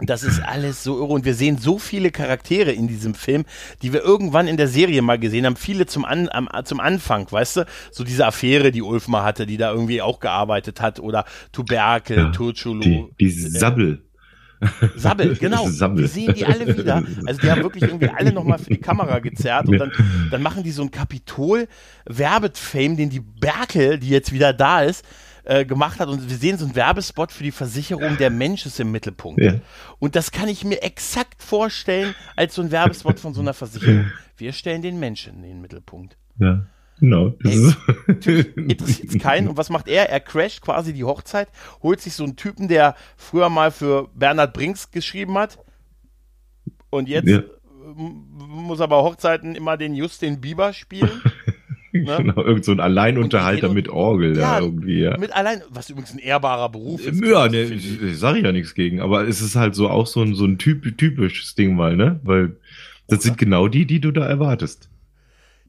[0.00, 1.12] das ist alles so irre.
[1.12, 3.44] Und wir sehen so viele Charaktere in diesem Film,
[3.82, 5.56] die wir irgendwann in der Serie mal gesehen haben.
[5.56, 7.66] Viele zum, An, am, zum Anfang, weißt du?
[7.90, 11.00] So diese Affäre, die Ulf mal hatte, die da irgendwie auch gearbeitet hat.
[11.00, 12.80] Oder Tuberkel, Ja, Turchulu.
[12.82, 14.02] Die, die Sabbel.
[14.96, 15.68] Sabbel, genau.
[15.68, 16.04] Sabbel.
[16.04, 17.02] Die sehen die alle wieder.
[17.26, 19.92] Also die haben wirklich irgendwie alle nochmal für die Kamera gezerrt und dann,
[20.30, 25.04] dann machen die so ein Kapitol-Werbefame, den die Berkel, die jetzt wieder da ist,
[25.44, 28.78] äh, gemacht hat und wir sehen so einen Werbespot für die Versicherung Der Mensch ist
[28.80, 29.40] im Mittelpunkt.
[29.40, 29.54] Ja.
[29.98, 34.10] Und das kann ich mir exakt vorstellen als so ein Werbespot von so einer Versicherung.
[34.36, 36.16] Wir stellen den Menschen in den Mittelpunkt.
[36.38, 36.66] Ja.
[37.00, 37.30] Genau.
[37.42, 37.76] Das
[38.26, 39.48] Ey, interessiert es keinen.
[39.48, 40.10] Und was macht er?
[40.10, 41.48] Er crasht quasi die Hochzeit,
[41.82, 45.58] holt sich so einen Typen, der früher mal für Bernhard Brinks geschrieben hat.
[46.90, 47.42] Und jetzt Ja.
[47.96, 51.10] muss er bei Hochzeiten immer den Justin Bieber spielen.
[51.92, 52.16] ne?
[52.18, 55.16] genau, irgend so ein Alleinunterhalter Und- mit Orgel Ja, da irgendwie, ja.
[55.16, 57.24] Mit allein, was übrigens ein ehrbarer Beruf ist.
[57.24, 58.00] Ja, ne, ich.
[58.02, 60.58] ich, sage ja nichts gegen, aber es ist halt so auch so ein, so ein
[60.58, 62.20] typ, typisches Ding mal, ne?
[62.22, 62.56] Weil
[63.08, 64.88] das sind genau die, die du da erwartest.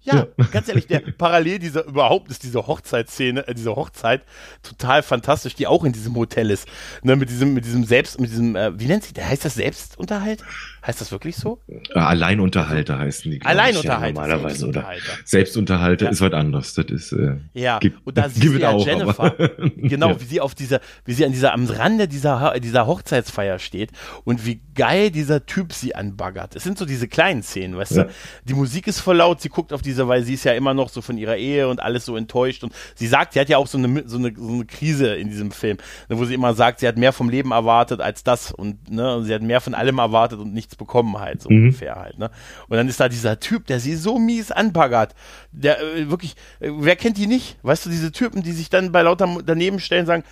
[0.04, 4.24] Ja, ganz ehrlich, der parallel dieser überhaupt ist diese Hochzeitsszene, äh, diese Hochzeit
[4.64, 6.68] total fantastisch, die auch in diesem Hotel ist,
[7.04, 9.56] ne, mit diesem mit diesem selbst mit diesem äh, wie nennt sich der heißt das
[9.56, 10.44] Selbstunterhalt?
[10.86, 11.60] Heißt das wirklich so?
[11.68, 13.38] Äh, Alleinunterhalter heißen die.
[13.40, 14.82] glaub ich, Alleinunterhalter, Ja, normalerweise, oder?
[14.82, 15.26] Selbstunterhalter.
[15.26, 16.12] Selbstunterhalter Ja.
[16.12, 16.74] ist was anderes.
[16.74, 19.30] Das ist, äh, Ja, Gib- und da siehst du ja auch, Jennifer,
[19.78, 20.20] genau, Ja.
[20.22, 23.92] wie sie auf dieser, wie sie an dieser, am Rande dieser, dieser Hochzeitsfeier steht
[24.24, 26.56] und wie geil dieser Typ sie anbaggert.
[26.56, 28.04] Es sind so diese kleinen Szenen, weißt Ja.
[28.06, 28.10] du?
[28.46, 30.90] Die Musik ist voll laut, sie guckt auf diese, weil sie ist ja immer noch
[30.90, 33.68] so von ihrer Ehe und alles so enttäuscht und sie sagt, sie hat ja auch
[33.68, 35.78] so eine, so eine, so eine Krise in diesem Film,
[36.10, 39.16] ne, wo sie immer sagt, sie hat mehr vom Leben erwartet als das und, ne,
[39.18, 41.64] und sie hat mehr von allem erwartet und nichts bekommen halt, so Mhm.
[41.66, 42.32] ungefähr halt, ne?
[42.70, 45.14] Und dann ist da dieser Typ, der sie so mies anbaggert,
[45.52, 47.58] der äh, wirklich, äh, wer kennt die nicht?
[47.64, 50.24] Weißt du, diese Typen, die sich dann bei lauter daneben stellen, sagen,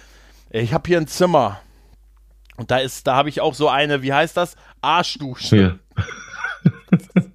[0.49, 1.59] "Ey, ich habe hier ein Zimmer.
[2.57, 4.55] Und da ist, da habe ich auch so eine, wie heißt das?
[4.81, 5.79] Arschdusche.
[5.95, 6.03] ja.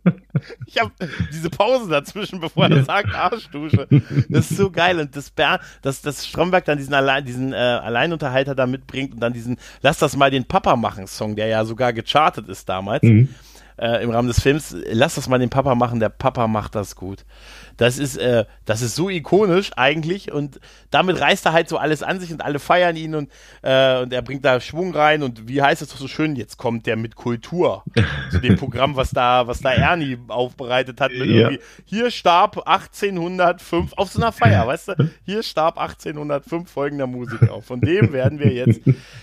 [0.74, 0.92] Ich habe
[1.32, 3.86] diese Pause dazwischen, bevor er sagt Arschdusche.
[4.28, 4.98] Das ist so geil.
[4.98, 9.20] Und das, Ber dass das Stromberg dann diesen, Allein, diesen äh, Alleinunterhalter da mitbringt und
[9.20, 13.02] dann diesen Lass das mal den Papa machen Song, der ja sogar gechartet ist damals.
[13.02, 13.28] Mhm.
[13.76, 16.96] äh, im Rahmen des Films, lass das mal den Papa machen, der Papa macht das
[16.96, 17.24] gut.
[17.76, 20.60] Das ist, äh, das ist so ikonisch eigentlich und
[20.90, 23.30] damit reißt er halt so alles an sich und alle feiern ihn und,
[23.62, 26.56] äh, und er bringt da Schwung rein und wie heißt es doch so schön, jetzt
[26.56, 27.82] kommt der mit Kultur
[28.30, 31.10] zu dem Programm, was da, was da Ernie aufbereitet hat.
[31.12, 31.48] Mit Ja.
[31.50, 35.10] irgendwie, hier starb 1805 auf so einer Feier, weißt du?
[35.24, 37.60] Hier starb 1805 folgender Musiker.
[37.62, 38.80] Von dem werden wir jetzt.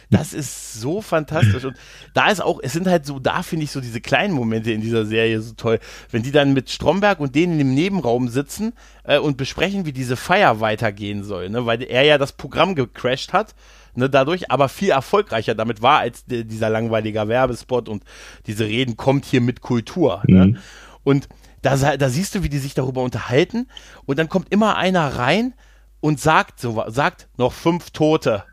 [0.10, 1.78] Das ist so fantastisch und
[2.14, 4.82] da ist auch, es sind halt so, da finde ich so diese kleinen Momente in
[4.82, 5.80] dieser Serie so toll,
[6.12, 8.74] wenn die dann mit Stromberg und denen im Nebenraum sitzen
[9.04, 11.66] äh, und besprechen, wie diese Feier weitergehen soll, ne?
[11.66, 13.56] weil er ja das Programm gecrashed hat.
[13.94, 18.06] Ne, dadurch aber viel erfolgreicher damit war als die, dieser langweilige Werbespot und
[18.48, 20.24] diese Reden kommt hier mit Kultur.
[20.28, 20.46] Ne?
[20.46, 20.58] Mhm.
[21.04, 21.28] Und
[21.62, 23.68] da, da siehst du, wie die sich darüber unterhalten
[24.06, 25.54] und dann kommt immer einer rein
[26.00, 28.46] und sagt so, sagt noch fünf Tote.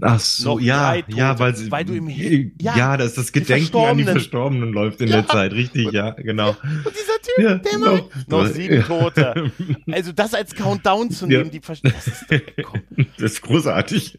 [0.00, 3.14] Ach so, Noch ja, Tote, ja, weil sie, weil du im ja, Hin- ja, dass
[3.14, 4.72] das die Gedenken an die Verstorbenen.
[4.72, 6.50] Läuft in der Zeit, richtig, ja, genau.
[6.84, 9.52] Und dieser Typ, Ja, der noch- mal noch sieben Tote.
[9.90, 11.38] Also das als Countdown zu Ja.
[11.38, 12.24] nehmen, die Ver- das ist.
[13.18, 14.18] Das ist großartig.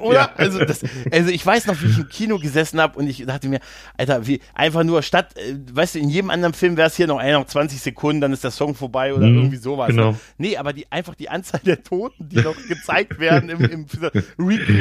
[0.00, 0.14] Oder?
[0.14, 0.30] Ja.
[0.36, 0.80] Also, das,
[1.10, 3.60] also ich weiß noch, wie ich im Kino gesessen habe und ich dachte mir,
[3.96, 7.06] Alter, wie einfach nur statt, äh, weißt du, in jedem anderen Film wäre es hier
[7.06, 9.88] noch, ey, noch 20 Sekunden, dann ist der Song vorbei oder Mhm, irgendwie sowas.
[9.88, 10.12] genau.
[10.12, 10.18] Ne?
[10.38, 13.86] Nee, aber die einfach die Anzahl der Toten, die noch gezeigt werden im, im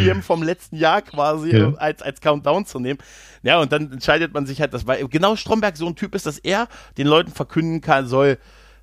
[0.07, 1.69] Requiem vom letzten Jahr quasi Ja.
[1.69, 2.99] äh, als, als Countdown zu nehmen.
[3.43, 6.25] Ja, und dann entscheidet man sich halt, dass weil genau Stromberg so ein Typ ist,
[6.25, 8.37] dass er den Leuten verkünden kann, soll,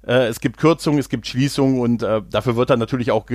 [0.06, 3.26] äh, es gibt Kürzungen, es gibt Schließungen und äh, dafür wird er natürlich auch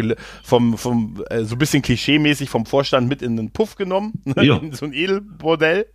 [0.43, 4.43] vom, vom äh, so ein bisschen klischeemäßig vom Vorstand mit in den Puff genommen, ne?
[4.43, 4.57] Ja.
[4.57, 5.87] in so ein Edelbordell.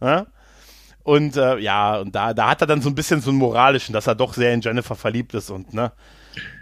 [0.00, 0.26] Ja?
[1.02, 3.92] Und äh, ja, und da, da hat er dann so ein bisschen so einen moralischen,
[3.94, 5.92] dass er doch sehr in Jennifer verliebt ist und ne,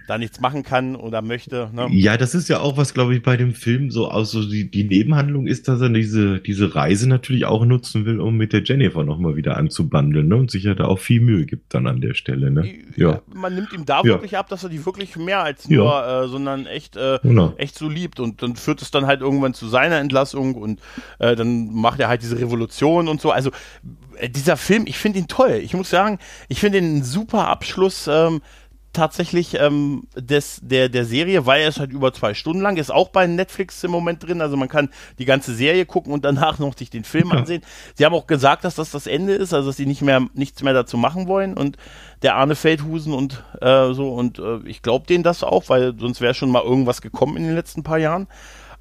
[0.08, 1.70] da nichts machen kann oder möchte.
[1.74, 1.86] Ne?
[1.90, 4.70] Ja, das ist ja auch was, glaube ich, bei dem Film so aus, so die,
[4.70, 8.62] die Nebenhandlung ist, dass er diese, diese Reise natürlich auch nutzen will, um mit der
[8.64, 10.36] Jennifer nochmal wieder anzubandeln, ne?
[10.36, 12.66] Und sich ja da auch viel Mühe gibt dann an der Stelle, ne?
[12.96, 13.20] Ja.
[13.32, 14.04] Man nimmt ihm da Ja.
[14.04, 17.52] wirklich ab, dass er die wirklich mehr als nur, äh, sondern echt, äh, Genau.
[17.58, 18.18] echt so liebt.
[18.18, 20.80] Und dann führt es dann halt irgendwann zu seiner Entlassung und
[21.18, 23.30] äh, dann macht er halt diese Revolution und so.
[23.30, 23.50] Also
[24.16, 25.60] äh, dieser Film, ich finde ihn toll.
[25.62, 28.08] Ich muss sagen, ich finde ihn ein super Abschluss.
[28.10, 28.40] Ähm,
[28.98, 32.90] tatsächlich ähm, des, der, der Serie, weil er ist halt über zwei Stunden lang, ist
[32.90, 34.88] auch bei Netflix im Moment drin, also man kann
[35.18, 37.38] die ganze Serie gucken und danach noch sich den Film Ja.
[37.38, 37.62] ansehen.
[37.94, 40.62] Sie haben auch gesagt, dass das das Ende ist, also dass sie nicht mehr nichts
[40.62, 41.76] mehr dazu machen wollen und
[42.22, 46.20] der Arne Feldhusen und äh, so und äh, ich glaube denen das auch, weil sonst
[46.20, 48.26] wäre schon mal irgendwas gekommen in den letzten paar Jahren.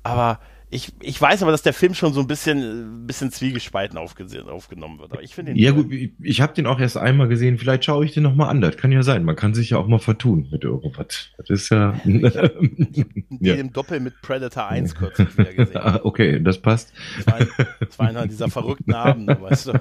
[0.04, 0.40] Aber
[0.70, 5.14] ich, ich weiß aber, dass der Film schon so ein bisschen, bisschen zwiegespalten aufgenommen wird.
[5.14, 8.04] Aber ich finde Ja gut, ich, ich habe den auch erst einmal gesehen, vielleicht schaue
[8.04, 10.50] ich den nochmal an, das kann ja sein, man kann sich ja auch mal vertun
[10.52, 11.30] mit irgendwas.
[11.38, 11.94] Das ist ja...
[12.04, 13.06] Den
[13.40, 13.56] ja.
[13.56, 15.78] im Doppel mit Predator 1 kürzlich wieder gesehen.
[15.78, 16.92] Ah, okay, das passt.
[17.18, 19.74] Das war, das war einer dieser verrückten Abende, weißt du.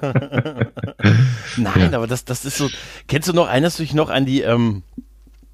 [1.56, 2.68] Nein, aber das, das ist so.
[3.08, 5.02] Kennst du noch, erinnerst du dich noch an die, ähm, äh,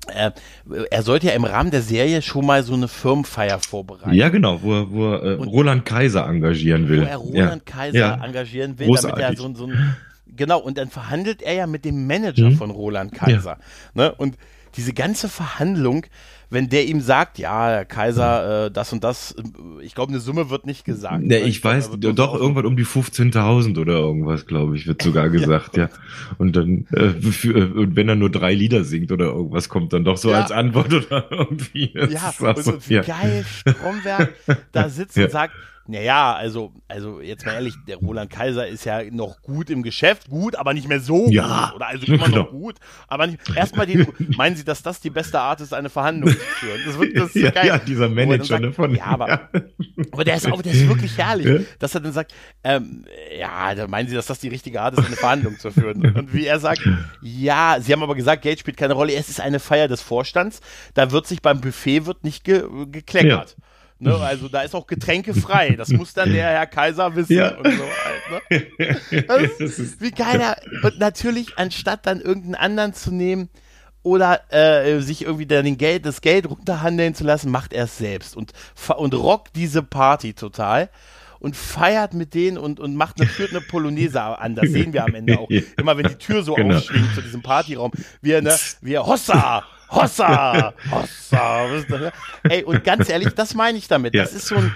[0.08, 4.14] er sollte ja im Rahmen der Serie schon mal so eine Firmenfeier vorbereiten.
[4.14, 7.02] Ja, genau, wo er, wo er äh, Roland Kaiser engagieren will.
[7.02, 7.74] Wo er Roland ja.
[7.74, 8.24] Kaiser Ja.
[8.24, 9.38] engagieren will, damit er Großartig.
[9.38, 9.96] so, ein- so ein.
[10.36, 12.56] Genau, und dann verhandelt er ja mit dem Manager Mhm.
[12.56, 13.58] von Roland Kaiser.
[13.94, 14.12] Ne?
[14.14, 14.36] Und
[14.76, 16.06] diese ganze Verhandlung,
[16.48, 19.42] wenn der ihm sagt, ja, Kaiser, äh, das und das, äh,
[19.84, 21.22] ich glaube, eine Summe wird nicht gesagt.
[21.24, 25.02] Ne, ich glaub, weiß, nur doch irgendwas um die 15.000 oder irgendwas, glaube ich, wird
[25.02, 25.90] sogar gesagt, ja.
[26.38, 29.92] Und dann, äh, für, äh, und wenn er nur drei Lieder singt oder irgendwas, kommt
[29.92, 30.40] dann doch so Ja.
[30.40, 31.92] als Antwort oder irgendwie.
[32.10, 33.02] Ja, und, so, und wie ja.
[33.02, 34.32] geil Stromberg
[34.72, 35.24] da sitzt Ja.
[35.24, 35.54] und sagt,
[35.86, 40.28] naja, also, also jetzt mal ehrlich, der Roland Kaiser ist ja noch gut im Geschäft,
[40.30, 41.76] gut, aber nicht mehr so Ja, gut.
[41.76, 42.36] Oder also immer genau.
[42.38, 42.76] noch gut,
[43.08, 43.28] aber.
[43.56, 44.06] Erstmal den,
[44.36, 46.80] meinen Sie, dass das die beste Art ist, eine Verhandlung zu führen?
[46.86, 47.66] Das, wird, das ja, geil.
[47.66, 48.94] ja, dieser er Manager sagt, ne, von.
[48.94, 49.48] Ja, aber,
[50.12, 51.58] aber der ist auch, der ist wirklich herrlich, Ja.
[51.78, 52.32] dass er dann sagt,
[52.64, 53.04] ähm,
[53.38, 56.14] ja, da meinen Sie, dass das die richtige Art ist, eine Verhandlung zu führen?
[56.14, 56.82] Und wie er sagt,
[57.20, 60.60] ja, Sie haben aber gesagt, Geld spielt keine Rolle, es ist eine Feier des Vorstands,
[60.94, 63.56] da wird sich beim Buffet wird nicht ge gekleckert.
[64.02, 65.76] Ne, also da ist auch Getränke frei.
[65.76, 67.34] Das muss dann der Herr Kaiser wissen.
[67.34, 67.54] Ja.
[67.54, 67.84] Und so
[68.50, 69.96] halt, ne?
[70.00, 70.56] Wie geil er.
[70.82, 73.48] Und natürlich, anstatt dann irgendeinen anderen zu nehmen
[74.02, 77.96] oder äh, sich irgendwie dann den Geld, das Geld runterhandeln zu lassen, macht er es
[77.96, 78.52] selbst und,
[78.96, 80.90] und rockt diese Party total
[81.42, 84.54] und feiert mit denen und, und macht eine, führt eine Polonaise an.
[84.54, 85.50] Das sehen wir am Ende auch.
[85.76, 86.76] Immer wenn die Tür so Genau.
[86.76, 87.90] aufschwingt zu diesem Partyraum.
[88.20, 89.64] Wir, ne, wir, Hossa!
[89.90, 90.72] Hossa!
[90.90, 91.66] Hossa!
[91.88, 92.12] Ne?
[92.44, 94.14] Ey, und ganz ehrlich, das meine ich damit.
[94.14, 94.22] Ja.
[94.22, 94.72] Das ist so ein,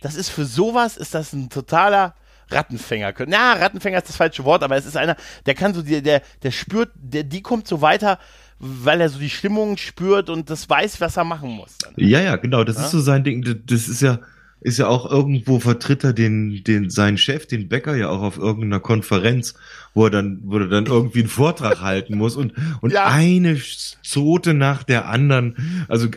[0.00, 2.14] das ist für sowas, ist das ein totaler
[2.50, 3.14] Rattenfänger.
[3.26, 5.16] Na, Rattenfänger ist das falsche Wort, aber es ist einer,
[5.46, 8.18] der kann so, der, der, der spürt, der, die kommt so weiter,
[8.58, 11.78] weil er so die Stimmung spürt und das weiß, was er machen muss.
[11.78, 11.94] Dann.
[11.96, 12.64] Ja, ja, genau.
[12.64, 12.84] Das Ja?
[12.86, 13.62] ist so sein Ding.
[13.66, 14.18] Das ist ja,
[14.60, 18.38] ist ja auch irgendwo vertritt er den, den, seinen Chef, den Bäcker ja auch auf
[18.38, 19.54] irgendeiner Konferenz,
[19.94, 23.06] wo er dann, wo er dann irgendwie einen Vortrag halten muss und, und ja.
[23.06, 23.58] eine
[24.02, 26.08] Zote nach der anderen, also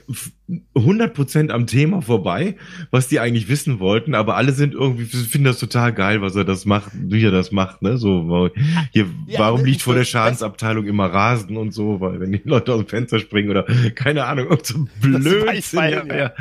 [0.76, 2.56] 100 Prozent am Thema vorbei,
[2.90, 6.44] was die eigentlich wissen wollten, aber alle sind irgendwie, finden das total geil, was er
[6.44, 8.50] das macht, wie er das macht, ne, so,
[8.92, 12.74] hier, ja, warum liegt vor der Schadensabteilung immer Rasen und so, weil wenn die Leute
[12.74, 13.66] aus dem Fenster springen oder,
[13.96, 16.34] keine Ahnung, irgend so Blödsinn, ja, ja, ja,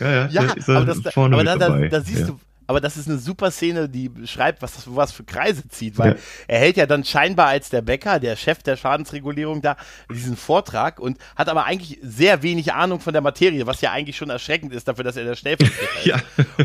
[0.00, 2.26] ja, ja, aber das, aber da, da, da siehst ja.
[2.26, 5.98] du, aber das ist eine super Szene, die beschreibt, was das was für Kreise zieht,
[5.98, 6.18] weil ja.
[6.48, 9.76] er hält ja dann scheinbar als der Bäcker, der Chef der Schadensregulierung da,
[10.10, 14.16] diesen Vortrag und hat aber eigentlich sehr wenig Ahnung von der Materie, was ja eigentlich
[14.16, 16.06] schon erschreckend ist dafür, dass er der Stellvertreter ist.
[16.06, 16.20] Ja.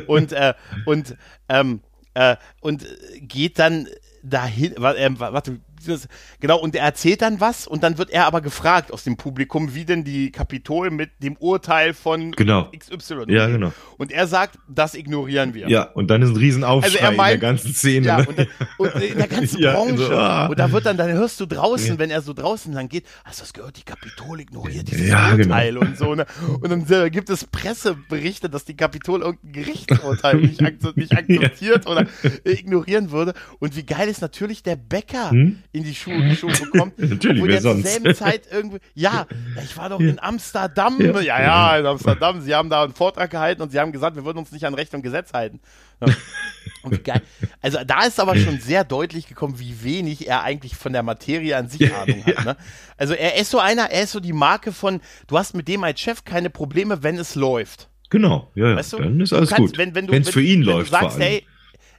[0.08, 0.54] Und, äh,
[0.86, 1.16] und,
[1.50, 1.82] ähm,
[2.14, 2.86] äh, und
[3.22, 3.88] geht dann
[4.22, 6.08] dahin, äh, warte, dieses,
[6.40, 9.74] genau, und er erzählt dann was und dann wird er aber gefragt aus dem Publikum,
[9.76, 12.70] wie denn die Kapitol mit dem Urteil von genau.
[12.78, 13.74] XY Ja, genau.
[13.98, 15.70] Und er sagt, das ignorieren wir.
[15.70, 18.08] Ja, und dann ist ein Riesenaufschrei also er meint, in der ganzen Szene.
[18.08, 19.98] Ja, und, und in der ganzen ja, Branche.
[19.98, 20.48] So, ah.
[20.48, 22.00] Und da wird dann, dann hörst du draußen, ja.
[22.00, 25.32] wenn er so draußen lang geht, hast du das gehört, die Kapitol ignoriert dieses ja.
[25.32, 25.86] Urteil genau.
[25.86, 26.16] und so.
[26.16, 26.26] Ne?
[26.62, 30.62] Und dann äh, gibt es Presseberichte, dass die Kapitol irgendein Gerichtsurteil nicht,
[30.96, 32.08] nicht akzeptiert oder
[32.44, 33.34] ignorieren würde.
[33.60, 35.64] Und wie geil ist natürlich der Bäcker hm?
[35.74, 37.00] In die Schuhe geschoben bekommt.
[37.00, 37.88] Natürlich, wer sonst?
[37.88, 39.26] selben Zeit irgendwie, ja,
[39.64, 40.98] ich war doch in Amsterdam.
[41.00, 41.20] Ja.
[41.22, 42.42] ja, ja, in Amsterdam.
[42.42, 44.74] Sie haben da einen Vortrag gehalten und sie haben gesagt, wir würden uns nicht an
[44.74, 45.60] Recht und Gesetz halten.
[46.06, 46.14] Ja.
[46.84, 47.22] Und geil.
[47.62, 51.56] Also da ist aber schon sehr deutlich gekommen, wie wenig er eigentlich von der Materie
[51.56, 52.46] an sich Ahnung hat.
[52.46, 52.58] Ne?
[52.98, 55.84] Also er ist so einer, er ist so die Marke von, du hast mit dem
[55.84, 57.90] als Chef keine Probleme, wenn es läuft.
[58.10, 58.98] Genau, ja, weißt du?
[58.98, 59.78] dann ist alles kannst, gut.
[59.78, 60.92] Wenn es wenn für ihn läuft.
[60.92, 61.46] Sagst, hey,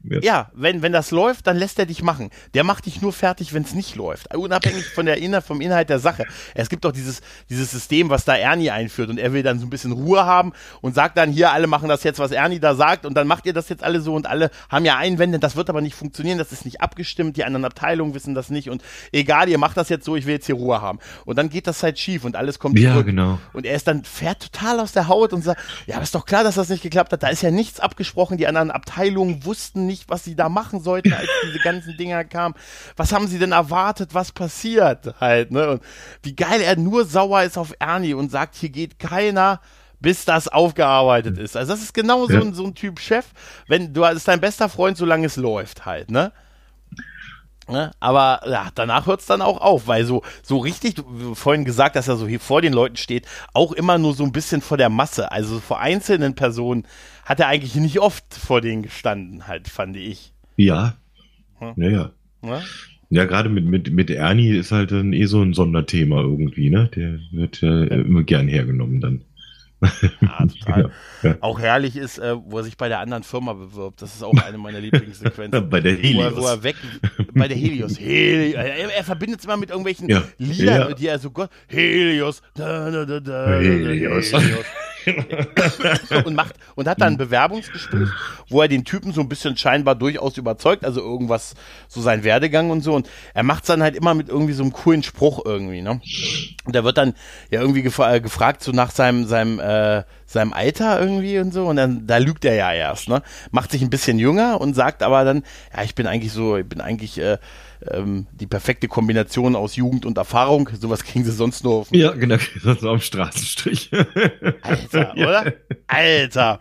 [0.04, 0.24] Jetzt.
[0.24, 2.30] Ja, wenn, wenn das läuft, dann lässt er dich machen.
[2.54, 4.34] Der macht dich nur fertig, wenn es nicht läuft.
[4.34, 6.24] Unabhängig von der Inhalt, vom Inhalt der Sache.
[6.54, 9.66] Es gibt doch dieses, dieses System, was da Ernie einführt und er will dann so
[9.66, 12.74] ein bisschen Ruhe haben und sagt dann hier, alle machen das jetzt, was Ernie da
[12.74, 15.54] sagt und dann macht ihr das jetzt alle so und alle haben ja Einwände, das
[15.56, 18.82] wird aber nicht funktionieren, das ist nicht abgestimmt, die anderen Abteilungen wissen das nicht und
[19.12, 20.98] egal, ihr macht das jetzt so, ich will jetzt hier Ruhe haben.
[21.24, 23.06] Und dann geht das halt schief und alles kommt Ja, zurück.
[23.06, 23.38] genau.
[23.52, 26.42] Und er ist dann, fährt total aus der Haut und sagt, ja, ist doch klar,
[26.42, 29.91] dass das nicht geklappt hat, da ist ja nichts abgesprochen, die anderen Abteilungen wussten nicht,
[30.08, 32.54] was sie da machen sollten, als diese ganzen Dinger kamen.
[32.96, 35.70] Was haben sie denn erwartet, was passiert halt, ne?
[35.70, 35.82] Und
[36.22, 39.60] wie geil er nur sauer ist auf Ernie und sagt, hier geht keiner
[40.02, 41.56] bis das aufgearbeitet ist.
[41.56, 42.40] Also das ist genau so, ja.
[42.40, 43.24] ein, so ein Typ Chef,
[43.68, 46.32] wenn du ist dein bester Freund, solange es läuft halt, ne?
[47.68, 47.92] Ne?
[48.00, 51.96] Aber ja, danach hört es dann auch auf, weil so, so richtig, du vorhin gesagt,
[51.96, 54.76] dass er so hier vor den Leuten steht, auch immer nur so ein bisschen vor
[54.76, 55.30] der Masse.
[55.30, 56.84] Also vor einzelnen Personen
[57.24, 60.32] hat er eigentlich nicht oft vor denen gestanden, halt, fand ich.
[60.56, 60.96] Ja.
[61.58, 61.72] Hm.
[61.76, 62.10] Ja, ja.
[62.44, 62.62] ja?
[63.10, 66.88] Ja, gerade mit, mit, mit Ernie ist halt dann eh so ein Sonderthema irgendwie, ne?
[66.96, 69.20] Der wird ja, immer gern hergenommen dann.
[70.20, 70.90] Ja, total.
[71.22, 71.36] Ja.
[71.40, 74.00] Auch herrlich ist, äh, wo er sich bei der anderen Firma bewirbt.
[74.02, 75.68] Das ist auch eine meiner Lieblingssequenzen.
[75.70, 76.36] bei der Helios.
[76.36, 76.76] Wo er, wo er weg,
[77.34, 77.98] bei der Helios.
[77.98, 80.22] Heli er, er, verbindet es immer mit irgendwelchen ja.
[80.38, 84.32] Liedern, die er so Gott, Helios, da, da, da, da, Helios.
[84.32, 84.64] Helios.
[86.24, 88.08] und macht und hat dann ein Bewerbungsgespräch,
[88.48, 91.54] wo er den Typen so ein bisschen scheinbar durchaus überzeugt, also irgendwas,
[91.88, 92.94] so sein Werdegang und so.
[92.94, 96.00] Und er macht es dann halt immer mit irgendwie so einem coolen Spruch irgendwie, ne?
[96.64, 97.14] Und er wird dann
[97.50, 101.66] ja irgendwie gefra äh, gefragt, so nach seinem, seinem, äh, seinem Alter irgendwie und so.
[101.66, 103.22] Und dann, da lügt er ja erst, ne?
[103.50, 105.42] Macht sich ein bisschen jünger und sagt aber dann,
[105.76, 107.38] ja, ich bin eigentlich so, ich bin eigentlich, äh,
[107.90, 110.68] ähm, die perfekte Kombination aus Jugend und Erfahrung.
[110.78, 113.90] Sowas kriegen sie sonst nur auf Ja, genau, sonst nur am Straßenstrich.
[114.62, 115.52] Alter, oder?
[115.86, 116.58] Alter.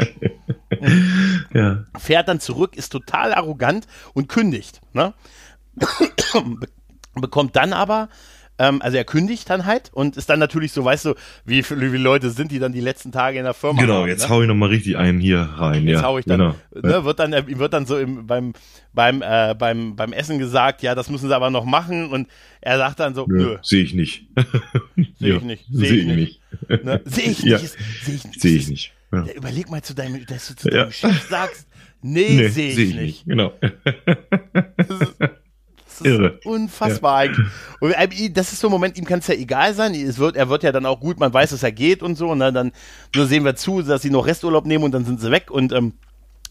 [1.54, 1.86] ja.
[1.98, 4.82] Fährt dann zurück, ist total arrogant und kündigt.
[4.94, 5.14] Ne?
[7.16, 8.10] Bekommt dann aber
[8.62, 11.97] ähm, also er kündigt dann halt und ist dann natürlich so, weißt du, wie viele
[11.97, 13.82] Leute sind die dann die letzten Tage in der Firma?
[13.82, 14.30] Genau, haben, jetzt ne?
[14.30, 15.88] hau ich nochmal richtig einen hier rein.
[15.88, 16.55] Jetzt ja, hau ich dann, genau.
[16.97, 18.53] ne, wird dann, ihm wird dann so im, beim,
[18.93, 22.28] beim, äh, beim, beim Essen gesagt, ja, das müssen sie aber noch machen und
[22.62, 23.57] er sagt dann so, nö.
[23.64, 24.28] Sehe ich nicht.
[25.20, 25.66] Sehe ich nicht.
[25.72, 26.41] Sehe ich nicht.
[26.70, 27.01] Ne?
[27.05, 27.78] Sehe ich nicht.
[28.03, 28.41] Sehe ich nicht.
[28.41, 28.93] Seh ich nicht.
[29.12, 29.26] Ja.
[29.36, 30.91] Überleg mal zu deinem, dass du zu deinem ja.
[30.91, 31.68] Chef sagst,
[32.03, 33.26] nee, nee sehe ich, seh ich, nicht.
[33.26, 33.53] Genau.
[36.02, 36.39] Ist Irre.
[36.43, 37.30] unfassbar ja.
[37.30, 37.47] eigentlich.
[37.80, 39.93] Und ähm, das ist so ein Moment, ihm kann es ja egal sein.
[39.93, 42.34] Es wird, er wird ja dann auch gut, man weiß, dass er geht und so.
[42.36, 42.52] Ne?
[42.52, 42.72] Dann
[43.16, 45.52] nur sehen wir zu, dass sie noch Resturlaub nehmen und dann sind sie weg.
[45.52, 45.93] Und, ähm,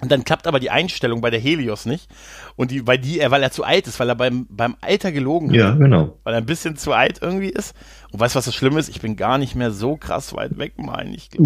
[0.00, 2.08] und dann klappt aber die Einstellung bei der Helios nicht.
[2.56, 5.50] Und die, weil die, weil er zu alt ist, weil er beim, beim Alter gelogen
[5.50, 5.56] hat.
[5.56, 6.18] Ja, genau.
[6.24, 7.74] Weil er ein bisschen zu alt irgendwie ist.
[8.10, 8.88] Und weißt du, was das Schlimme ist?
[8.88, 11.28] Ich bin gar nicht mehr so krass weit weg, meine ich.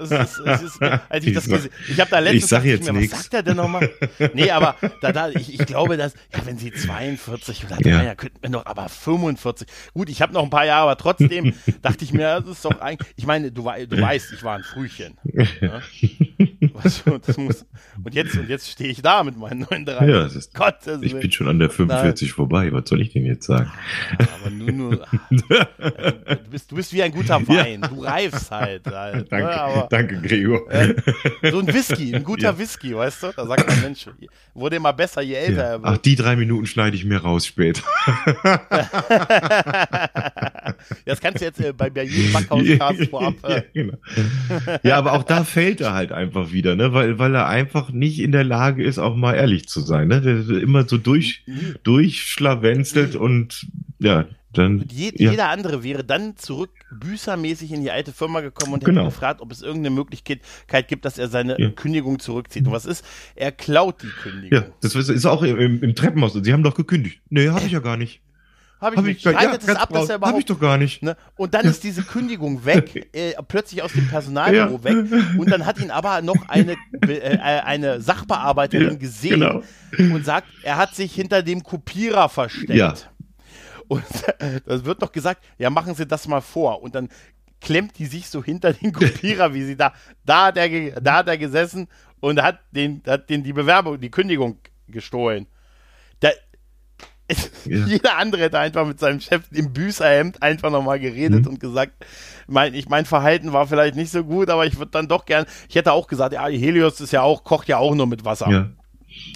[0.00, 2.92] Es ist, es ist, als ich das gesehen ich habe da letztens ich sag jetzt
[2.92, 3.90] mir, was sagt er denn nochmal?
[4.34, 8.02] Nee, aber da, da, ich, ich glaube, dass, ja, wenn sie 42 oder ja.
[8.02, 9.66] ja, könnten wir noch, aber 45.
[9.94, 12.80] Gut, ich habe noch ein paar Jahre, aber trotzdem dachte ich mir, das ist doch
[12.80, 15.16] eigentlich, ich meine, du, du weißt, ich war ein Frühchen.
[15.60, 15.82] Ne?
[16.76, 17.66] weißt du, das muss,
[18.02, 20.08] und jetzt, und jetzt stehe ich da mit meinen 39.
[20.08, 22.34] Ja, ist, Gott, ich bin schon an der 45 Nein.
[22.34, 22.72] vorbei.
[22.72, 23.70] Was soll ich denn jetzt sagen?
[24.18, 25.44] Ja, aber nur, nur also,
[26.44, 27.80] du, bist, du bist wie ein guter Wein.
[27.82, 27.88] Ja.
[27.88, 28.86] Du reifst halt.
[28.86, 29.62] halt danke, ne?
[29.66, 30.70] Aber, danke, Gregor.
[30.70, 30.94] Äh,
[31.50, 32.58] so ein Whisky, ein guter ja.
[32.58, 33.32] Whisky, weißt du?
[33.36, 34.06] Da sagt man, Mensch,
[34.54, 35.92] wurde immer besser, je älter er wird.
[35.94, 37.82] Ach, die drei Minuten schneide ich mir raus später.
[41.04, 43.34] das kannst du jetzt äh, bei, bei jedem Backhauscast vorab.
[43.44, 43.54] Äh.
[43.54, 43.98] Ja, genau.
[44.82, 46.92] ja, aber auch da fällt er halt einfach wieder, ne?
[46.92, 50.08] weil, weil er einfach nicht in der Lage ist, auch mal ehrlich zu sein.
[50.08, 50.20] Ne?
[50.20, 51.44] Der immer so durch,
[51.82, 53.66] durchschlawenzelt und
[53.98, 54.26] ja,
[54.58, 54.80] dann.
[54.80, 55.30] Und je, ja.
[55.30, 59.04] jeder andere wäre dann zurück büßermäßig in die alte Firma gekommen und hätte Genau.
[59.06, 60.40] gefragt, ob es irgendeine Möglichkeit
[60.88, 61.70] gibt, dass er seine Ja.
[61.70, 62.66] Kündigung zurückzieht.
[62.66, 63.04] Und was ist?
[63.34, 64.58] Er klaut die Kündigung.
[64.58, 66.32] Ja, das ist auch im, im Treppenhaus.
[66.34, 67.20] Sie haben doch gekündigt.
[67.30, 68.20] Nee, habe ich ja gar nicht.
[68.78, 69.16] Habe ich Hab nicht.
[69.18, 71.02] ich, gar- ja, es ab, dass er Hab ich doch gar nicht.
[71.02, 71.16] Ne?
[71.36, 74.84] Und dann ist diese Kündigung weg, äh, plötzlich aus dem Personalbüro Ja.
[74.84, 75.22] weg.
[75.38, 79.62] Und dann hat ihn aber noch eine, Be- äh, eine Sachbearbeiterin Ja, gesehen genau.
[80.14, 82.74] und sagt, er hat sich hinter dem Kopierer versteckt.
[82.74, 82.92] Ja.
[83.88, 84.04] Und
[84.66, 86.82] das wird doch gesagt, ja, machen Sie das mal vor.
[86.82, 87.08] Und dann
[87.60, 91.28] klemmt die sich so hinter den Kopierer, wie sie da, da hat er, da hat
[91.28, 91.88] er gesessen
[92.20, 94.58] und hat den, hat den die Bewerbung, die Kündigung
[94.88, 95.46] gestohlen.
[96.20, 96.30] Da,
[97.64, 97.84] Ja.
[97.86, 101.48] Jeder andere hätte einfach mit seinem Chef im Büßerhemd einfach nochmal geredet Mhm.
[101.48, 101.92] und gesagt,
[102.46, 105.46] mein, ich, mein Verhalten war vielleicht nicht so gut, aber ich würde dann doch gern,
[105.68, 108.48] ich hätte auch gesagt, ja, Helios ist ja auch, kocht ja auch nur mit Wasser.
[108.48, 108.70] Ja.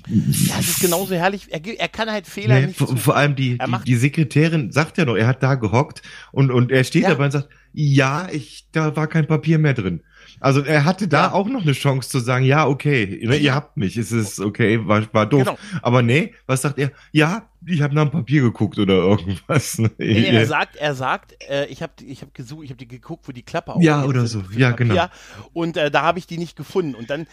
[0.08, 3.36] Ja, es ist genauso herrlich, er, er kann halt Fehler Nee, nicht vor, vor allem
[3.36, 6.02] die, die, die Sekretärin sagt ja noch, er hat da gehockt
[6.32, 7.10] und, und er steht Ja.
[7.10, 10.02] dabei und sagt, ja, ich, da war kein Papier mehr drin.
[10.40, 11.32] Also er hatte da Ja.
[11.32, 14.86] auch noch eine Chance zu sagen, ja, okay, ne, ihr habt mich, es ist okay,
[14.86, 15.44] war, war doof.
[15.44, 15.58] Genau.
[15.82, 16.90] Aber nee, was sagt er?
[17.12, 19.78] Ja, ich habe nach dem Papier geguckt oder irgendwas.
[19.78, 22.88] Nee, nee, er sagt, er sagt, äh, ich habe ich hab gesucht, ich habe die
[22.88, 24.42] geguckt, wo die Klappe Ja, aufgeht oder so.
[24.56, 24.86] Ja, Papier.
[24.88, 25.06] genau.
[25.52, 26.94] Und äh, da habe ich die nicht gefunden.
[26.94, 27.26] Und dann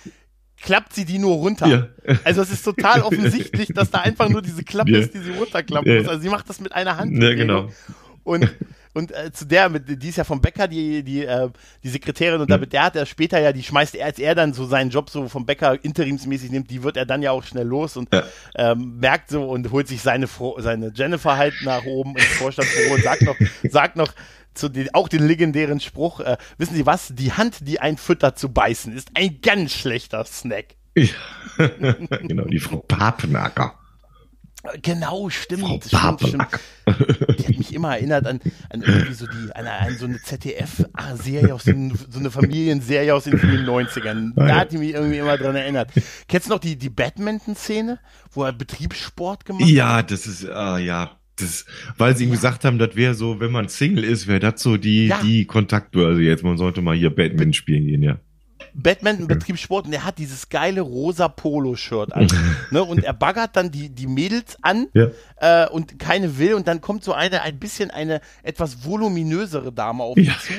[0.62, 1.68] klappt sie die nur runter.
[1.68, 2.16] Ja.
[2.24, 5.00] Also es ist total offensichtlich, dass da einfach nur diese Klappe Ja.
[5.00, 6.00] ist, die sie runterklappen Ja.
[6.00, 6.08] muss.
[6.10, 7.22] Also sie macht das mit einer Hand.
[7.22, 7.70] Ja, genau.
[8.24, 8.54] Und,
[8.94, 11.50] und äh, zu der, mit, die ist ja vom Bäcker, die, die, äh,
[11.84, 14.52] die Sekretärin, und damit der hat er später ja, die schmeißt er, als er dann
[14.54, 17.68] so seinen Job so vom Bäcker interimsmäßig nimmt, die wird er dann ja auch schnell
[17.68, 18.24] los und Ja.
[18.56, 22.96] ähm, merkt so und holt sich seine, Fro seine Jennifer halt nach oben ins Vorstandsbüro
[22.96, 23.36] und sagt noch,
[23.70, 24.12] sagt noch,
[24.58, 28.38] zu den, auch den legendären Spruch, äh, wissen Sie was, die Hand, die ein füttert
[28.38, 30.76] zu beißen, ist ein ganz schlechter Snack.
[30.96, 31.08] Ja.
[32.28, 33.76] genau, die Frau Papenacker.
[34.82, 37.40] Genau, stimmt, Frau stimmt, stimmt.
[37.40, 41.54] Die hat mich immer erinnert an, an irgendwie so die, an, an so eine ZDF-Serie
[41.54, 44.34] aus den, so eine Familienserie aus den frühen 90ern.
[44.36, 45.92] Da hat die mich irgendwie immer dran erinnert.
[46.28, 48.00] Kennst du noch die, die Badminton-Szene,
[48.32, 49.70] wo er Betriebssport gemacht hat?
[49.70, 51.17] Ja, das ist, ah, ja.
[51.40, 51.66] Das,
[51.98, 54.78] weil sie ihm gesagt haben, das wäre so, wenn man Single ist, wäre das so
[54.78, 55.20] die, Ja.
[55.22, 56.44] die Kontaktbörse jetzt.
[56.44, 58.18] Man sollte mal hier Badminton spielen gehen, ja.
[58.74, 62.28] Badminton, Betriebssport und der hat dieses geile rosa Polo-Shirt an.
[62.72, 62.84] ne?
[62.84, 65.08] Und er baggert dann die, die Mädels an Ja.
[65.38, 70.04] äh, und keine will und dann kommt so eine, ein bisschen eine etwas voluminösere Dame
[70.04, 70.36] auf ihn Ja.
[70.40, 70.54] zu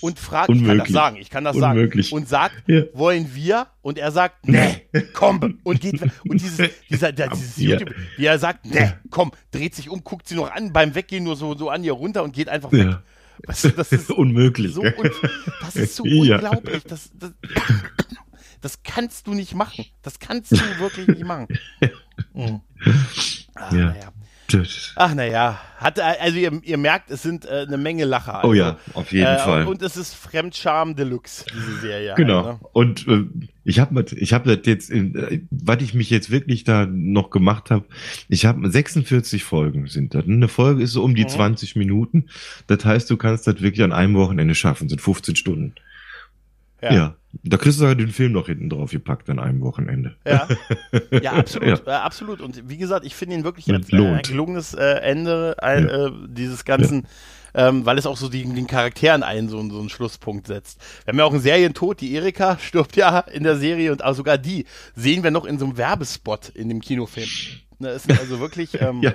[0.00, 2.08] und fragt, ich kann das sagen, ich kann das Unmöglich.
[2.08, 2.82] sagen, und sagt, Ja.
[2.92, 3.66] wollen wir?
[3.82, 4.82] Und er sagt, nee,
[5.12, 5.58] komm.
[5.62, 7.70] Und geht, und dieses, dieser, der, dieses Ja.
[7.78, 11.24] YouTube, wie er sagt, nee, komm, dreht sich um, guckt sie noch an, beim Weggehen
[11.24, 12.86] nur so, so an ihr runter und geht einfach weg.
[12.86, 13.02] Ja.
[13.62, 14.72] Du, das ist unmöglich.
[14.74, 14.92] so, un
[15.60, 16.82] das ist so unglaublich.
[16.84, 17.32] Das, das,
[18.60, 19.84] das kannst du nicht machen.
[20.02, 21.48] Das kannst du wirklich nicht machen.
[22.32, 22.60] Mhm.
[23.54, 23.94] Ach, Ja.
[24.96, 25.58] Ach, naja.
[25.78, 28.40] Hat, also ihr, ihr merkt, es sind äh, eine Menge Lacher.
[28.42, 29.66] Oh Also, ja, auf jeden äh, Fall.
[29.66, 32.14] Und es ist Fremdscham Deluxe, diese Serie.
[32.16, 32.44] Genau.
[32.44, 32.68] Halt, ne?
[32.72, 33.24] Und äh,
[33.64, 37.30] ich habe ich hab das jetzt, in, äh, was ich mich jetzt wirklich da noch
[37.30, 37.84] gemacht habe,
[38.28, 40.24] ich habe 46 Folgen sind das.
[40.24, 41.28] Eine Folge ist so um die Mhm.
[41.28, 42.26] 20 Minuten.
[42.66, 45.74] Das heißt, du kannst das wirklich an einem Wochenende schaffen, sind 15 Stunden.
[46.92, 47.16] Ja.
[47.42, 50.16] Da kriegst du halt den Film noch hinten drauf gepackt an einem Wochenende.
[50.26, 50.46] Ja,
[51.20, 51.92] ja absolut, Ja.
[51.92, 52.40] Äh, absolut.
[52.40, 54.28] Und wie gesagt, ich finde ihn wirklich als äh, ein lohnt.
[54.28, 56.06] gelungenes äh, Ende äh, Ja.
[56.06, 57.06] äh, dieses Ganzen,
[57.54, 60.80] ähm, weil es auch so die, den Charakteren einen so, so einen Schlusspunkt setzt.
[61.04, 64.14] Wir haben ja auch einen Serientod, die Erika stirbt ja in der Serie und auch
[64.14, 64.64] sogar die
[64.94, 67.28] sehen wir noch in so einem Werbespot in dem Kinofilm.
[67.80, 69.12] Ne, ist also wirklich, ähm, Ja,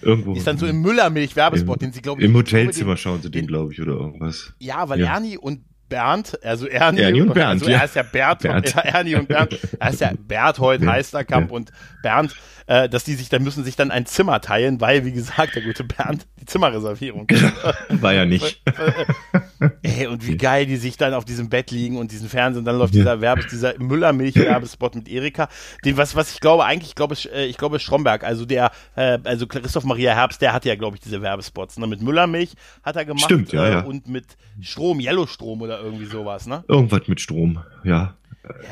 [0.00, 0.34] irgendwo.
[0.34, 3.42] ist dann so im Müllermilch-Werbespot, den sie, glaube ich, Im Hotelzimmer den- schauen sie den,
[3.42, 4.52] den- glaube ich, oder irgendwas.
[4.60, 5.14] Ja, weil Ja.
[5.14, 8.74] Ernie und Bernd, also Ernie, Ernie und Bernd, also er ist ja Bert, Bernd.
[8.74, 10.84] Ja, Ernie und Bernd, er ist ja Berthold.
[10.86, 11.56] Heisterkamp Ja.
[11.56, 11.70] und
[12.02, 12.34] Bernd,
[12.66, 15.62] äh, dass die sich dann müssen sich dann ein Zimmer teilen, weil, wie gesagt, der
[15.62, 17.28] gute Bernd die Zimmerreservierung.
[17.88, 18.62] War ja nicht.
[19.82, 22.76] Ey, und wie geil die sich dann auf diesem Bett liegen und diesen Fernsehen, dann
[22.78, 25.48] läuft dieser Werbes, dieser Müllermilch-Werbespot mit Erika.
[25.84, 29.18] Den, was, was ich glaube, eigentlich, ich glaube, äh, ich glaube, Stromberg, also der, äh,
[29.24, 31.78] also Christoph Maria Herbst, der hatte ja, glaube ich, diese Werbespots.
[31.78, 31.86] Ne?
[31.86, 33.24] Mit Müllermilch hat er gemacht.
[33.24, 33.80] Stimmt, ja, äh, ja.
[33.80, 36.64] Und mit Strom, Yellow-Strom oder irgendwie sowas, ne?
[36.68, 38.14] Irgendwas mit Strom, ja.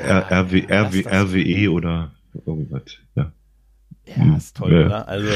[0.07, 1.05] Ja, R RW, RW.
[1.05, 2.11] RWE oder
[2.45, 2.83] irgendwas,
[3.15, 3.31] ja.
[4.05, 4.85] Ja, ist toll, Ja.
[4.85, 5.07] oder?
[5.07, 5.29] Also,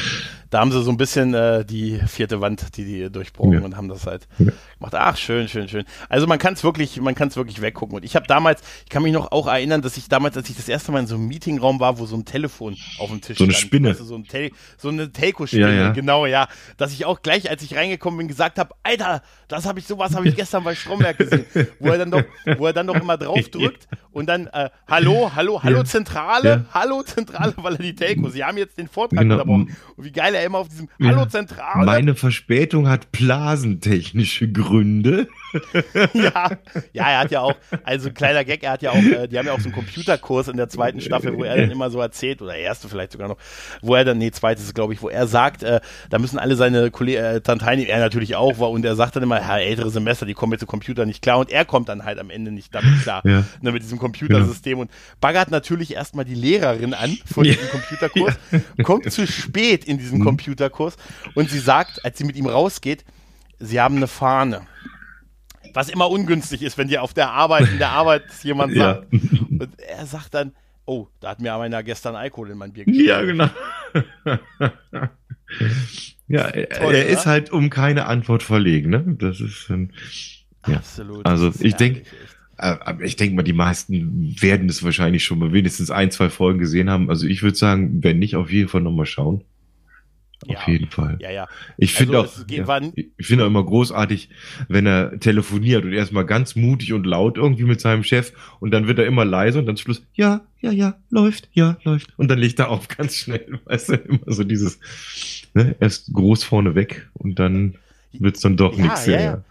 [0.50, 3.60] da haben sie so ein bisschen äh, die vierte Wand, die die durchbrochen Ja.
[3.62, 4.46] und haben das halt Ja.
[4.78, 4.94] gemacht.
[4.96, 5.86] Ach, schön, schön, schön.
[6.10, 7.96] Also man kann es wirklich, man kann es wirklich weggucken.
[7.98, 10.56] Und ich habe damals, ich kann mich noch auch erinnern, dass ich damals, als ich
[10.58, 13.38] das erste Mal in so einem Meetingraum war, wo so ein Telefon auf dem Tisch
[13.38, 13.94] So eine stand, Spinne.
[13.94, 16.48] du, so, ein Tel so eine Telco-Spinne, Ja, genau, ja.
[16.78, 20.16] Dass ich auch gleich, als ich reingekommen bin, gesagt habe, Alter, das habe ich, sowas
[20.16, 21.46] habe ich gestern bei Stromberg gesehen.
[21.80, 22.24] wo er dann doch,
[22.58, 25.84] wo er dann doch immer drauf drückt und dann, äh, hallo, hallo, hallo.
[25.84, 29.36] Zentrale, hallo Zentrale, weil er die Telco, sie haben jetzt den Vortrag Genau.
[29.36, 29.76] unterbrochen.
[29.96, 31.10] Und wie geil er immer auf diesem Ja.
[31.10, 31.86] Hallo Zentrale.
[31.86, 35.28] Meine Verspätung hat blasentechnische Gründe.
[36.14, 36.50] ja,
[36.94, 39.46] ja, er hat ja auch, also kleiner Gag, er hat ja auch, äh, die haben
[39.48, 42.42] ja auch so einen Computerkurs in der zweiten Staffel, wo er dann immer so erzählt,
[42.42, 43.38] oder erste vielleicht sogar noch,
[43.82, 45.80] wo er dann, nee, zweites glaube ich, wo er sagt, äh,
[46.10, 49.16] da müssen alle seine Kollegen, äh, dann teilnehmen, er natürlich auch war, und er sagt
[49.16, 51.90] dann immer, ja, ältere Semester, die kommen mit dem Computer nicht klar, und er kommt
[51.90, 53.44] dann halt am Ende nicht damit klar, Ja.
[53.62, 54.92] ne, mit diesem Computersystem, und
[55.22, 57.44] baggert natürlich erstmal die Lehrerin an Ja.
[57.44, 58.36] diesem Computerkurs,
[58.84, 60.00] kommt zu spät in Mhm.
[60.00, 60.96] diesen Computerkurs,
[61.34, 63.04] und sie sagt, als sie mit ihm rausgeht,
[63.60, 64.62] sie haben eine Fahne.
[65.74, 68.96] Was immer ungünstig ist, wenn dir auf der Arbeit, in der Arbeit jemand Ja.
[68.96, 69.12] sagt.
[69.14, 70.54] Und er sagt dann,
[70.86, 73.08] oh, da hat mir aber einer gestern Alkohol in mein Bier geschüttet.
[73.08, 73.50] Ja, genau.
[76.28, 77.06] ja, er, Toll, er oder?
[77.06, 79.04] ist halt um keine Antwort verlegen, ne?
[79.20, 79.92] Das ist, ähm,
[80.68, 80.78] ja.
[80.78, 81.26] Absolut.
[81.26, 82.04] Also, ich denk-
[82.58, 83.02] herrlich, echt.
[83.02, 86.60] äh, ich denke mal, die meisten werden es wahrscheinlich schon mal wenigstens ein, zwei Folgen
[86.60, 87.10] gesehen haben.
[87.10, 89.44] Also ich würde sagen, wenn nicht, auf jeden Fall nochmal schauen.
[90.48, 90.58] Ja.
[90.58, 91.18] Auf jeden Fall.
[91.22, 91.48] Ja, ja.
[91.78, 92.82] Ich finde Also, auch, ja,
[93.18, 94.30] ich finde auch immer großartig,
[94.70, 98.88] wenn er telefoniert und erstmal ganz mutig und laut irgendwie mit seinem Chef und dann
[98.88, 102.18] wird er immer leise und dann zum Schluss, ja, ja, ja, läuft, ja, läuft.
[102.18, 104.80] Und dann legt er auf ganz schnell, weißt du, immer so dieses,
[105.54, 107.76] ne, erst groß vorne weg und dann
[108.14, 109.44] wird's dann doch Ja, nichts ja, ja.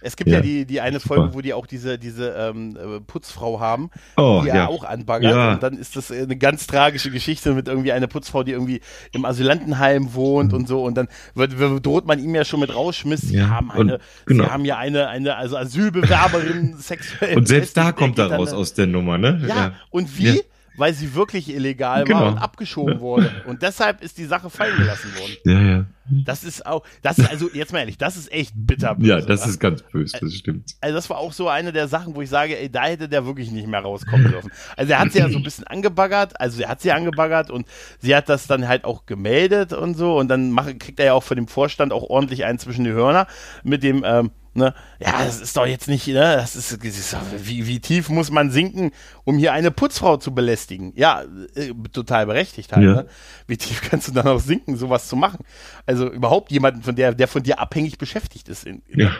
[0.00, 1.16] Es gibt ja, die, die eine Super.
[1.16, 4.66] Folge, wo die auch diese, diese ähm, äh, Putzfrau haben, Oh, die er ja.
[4.68, 5.54] auch anbaggert.
[5.54, 8.80] Und dann ist das eine ganz tragische Geschichte mit irgendwie einer Putzfrau, die irgendwie
[9.12, 10.84] im Asylantenheim wohnt und so.
[10.84, 13.22] Und dann wird, wird, droht man ihm ja schon mit Rausschmiss.
[13.22, 14.44] Sie Ja, haben und- eine, genau.
[14.44, 17.36] sie haben ja eine, eine also Asylbewerberin sexuell.
[17.36, 19.42] Und selbst da kommt er raus aus der Nummer, ne?
[19.46, 20.40] Ja, und wie?
[20.78, 20.84] Ja.
[20.84, 22.20] Weil sie wirklich illegal Genau.
[22.20, 23.30] war und abgeschoben wurde.
[23.46, 25.36] Und deshalb ist die Sache fallen gelassen worden.
[25.44, 25.84] Ja, ja.
[26.24, 28.96] Das ist auch, das ist also, jetzt mal ehrlich, das ist echt bitter.
[29.00, 29.50] Ja, das oder?
[29.50, 30.74] ist ganz böse, das stimmt.
[30.80, 33.26] Also das war auch so eine der Sachen, wo ich sage, ey, da hätte der
[33.26, 34.50] wirklich nicht mehr rauskommen dürfen.
[34.74, 37.66] Also er hat sie ja so ein bisschen angebaggert, also er hat sie angebaggert und
[38.00, 41.12] sie hat das dann halt auch gemeldet und so und dann macht, kriegt er ja
[41.12, 43.26] auch von dem Vorstand auch ordentlich einen zwischen die Hörner
[43.62, 47.12] mit dem, ähm, ne, ja, das ist doch jetzt nicht, ne, das ist, das ist
[47.12, 48.92] doch, wie, wie tief muss man sinken,
[49.24, 50.92] um hier eine Putzfrau zu belästigen?
[50.96, 51.22] Ja,
[51.54, 52.92] äh, total berechtigt halt, Ja.
[52.94, 53.06] ne?
[53.46, 55.44] Wie tief kannst du dann auch sinken, sowas zu machen?
[55.86, 59.12] Also überhaupt jemanden, von der, der von dir abhängig beschäftigt ist in, in Ja.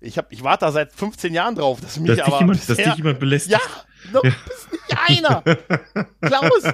[0.00, 2.58] Ich, hab, ich warte da seit 15 Jahren drauf, dass mich Dass dich, aber jemand,
[2.60, 3.52] dass bisher, dich jemand belästigt.
[3.58, 5.42] ja, noch bist nicht einer.
[6.20, 6.72] Klaus,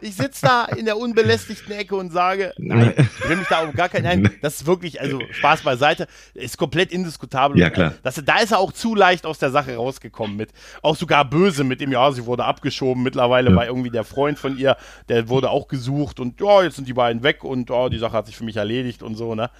[0.00, 3.72] ich sitze da in der unbelästigten Ecke und sage, nein, ich will mich da auf
[3.74, 7.58] gar keinen, nein, das ist wirklich, also Spaß beiseite, ist komplett indiskutabel.
[7.58, 7.94] Ja, klar.
[8.02, 10.50] Das, da ist er auch zu leicht aus der Sache rausgekommen mit,
[10.82, 13.56] auch sogar böse mit dem, ja, sie wurde abgeschoben, mittlerweile Ja.
[13.56, 14.76] war irgendwie der Freund von ihr,
[15.08, 18.12] der wurde auch gesucht und ja, jetzt sind die beiden weg und ja, die Sache
[18.16, 19.50] hat sich für mich erledigt und so, ne.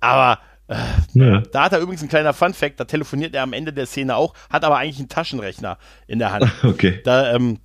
[0.00, 0.38] Aber
[1.12, 1.42] Ja.
[1.52, 4.34] da hat er übrigens ein kleiner Fun-Fact, da telefoniert er am Ende der Szene auch,
[4.50, 6.50] hat aber eigentlich einen Taschenrechner in der Hand.
[6.64, 7.00] Okay.
[7.04, 7.58] Da ähm,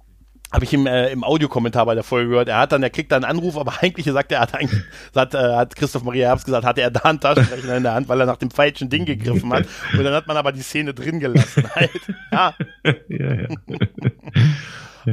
[0.51, 3.11] habe ich im, äh, im Audiokommentar bei der Folge gehört, er hat dann, er kriegt
[3.11, 4.81] dann einen Anruf, aber eigentlich sagt er, hat eigentlich,
[5.15, 8.09] hat, äh, hat Christoph Maria Herbst gesagt, hatte er da einen Taschenrechner in der Hand,
[8.09, 9.65] weil er nach dem falschen Ding gegriffen hat.
[9.93, 11.91] Und dann hat man aber die Szene drin gelassen halt.
[12.31, 12.53] Ja,
[13.07, 13.47] Ja, ja.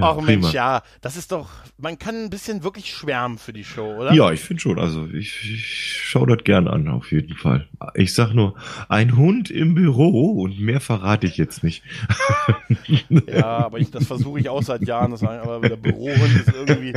[0.01, 3.65] Ja ach Mensch, ja, das ist doch, man kann ein bisschen wirklich schwärmen für die
[3.65, 4.13] Show, oder?
[4.13, 4.79] Ja, ich finde schon.
[4.79, 5.67] Also ich, ich
[6.03, 7.69] schaue das gern an, auf jeden Fall.
[7.95, 8.55] Ich sag nur,
[8.89, 11.83] ein Hund im Büro und mehr verrate ich jetzt nicht.
[13.27, 15.11] Ja, aber ich, das versuche ich auch seit Jahren.
[15.11, 16.95] Das sagen, aber der Bürohund ist irgendwie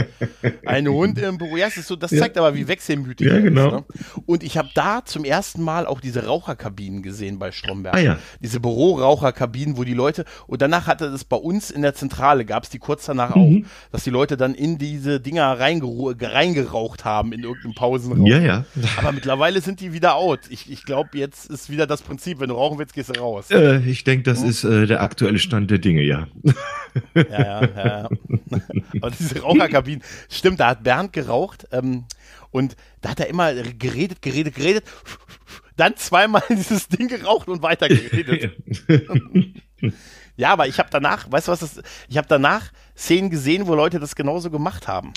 [0.65, 1.57] ein Hund im Büro.
[1.57, 3.67] Ja, das, ist so, das zeigt aber, wie wechselmütig Ja, er genau.
[3.67, 3.73] ist.
[3.73, 4.23] Ne?
[4.25, 7.95] Und ich habe da zum ersten Mal auch diese Raucherkabinen gesehen bei Stromberg.
[7.95, 8.19] Ah, ja.
[8.39, 12.63] Diese Büroraucherkabinen, wo die Leute, und danach hatte es bei uns in der Zentrale, gab
[12.63, 13.65] es die kurz danach Mhm.
[13.65, 18.25] auch, dass die Leute dann in diese Dinger reingeraucht haben in irgendeinem Pausenraum.
[18.25, 18.65] Ja, ja.
[18.97, 20.39] Aber mittlerweile sind die wieder out.
[20.49, 23.51] Ich, ich glaube, jetzt ist wieder das Prinzip, wenn du rauchen willst, gehst du raus.
[23.51, 26.27] Äh, ich denke, das ist äh, der aktuelle Stand der Dinge, ja.
[27.13, 27.85] Ja, ja, ja.
[27.85, 28.09] ja.
[29.01, 32.05] Aber diese Raucherkabinen, stimmt, da hat Bernd geraucht ähm,
[32.49, 34.83] und da hat er immer geredet, geredet, geredet.
[35.77, 38.51] dann zweimal dieses Ding geraucht und weitergeredet.
[40.39, 43.75] ja, aber ich habe danach, weißt du was das, ich habe danach Szenen gesehen, wo
[43.75, 45.11] Leute das genauso gemacht haben.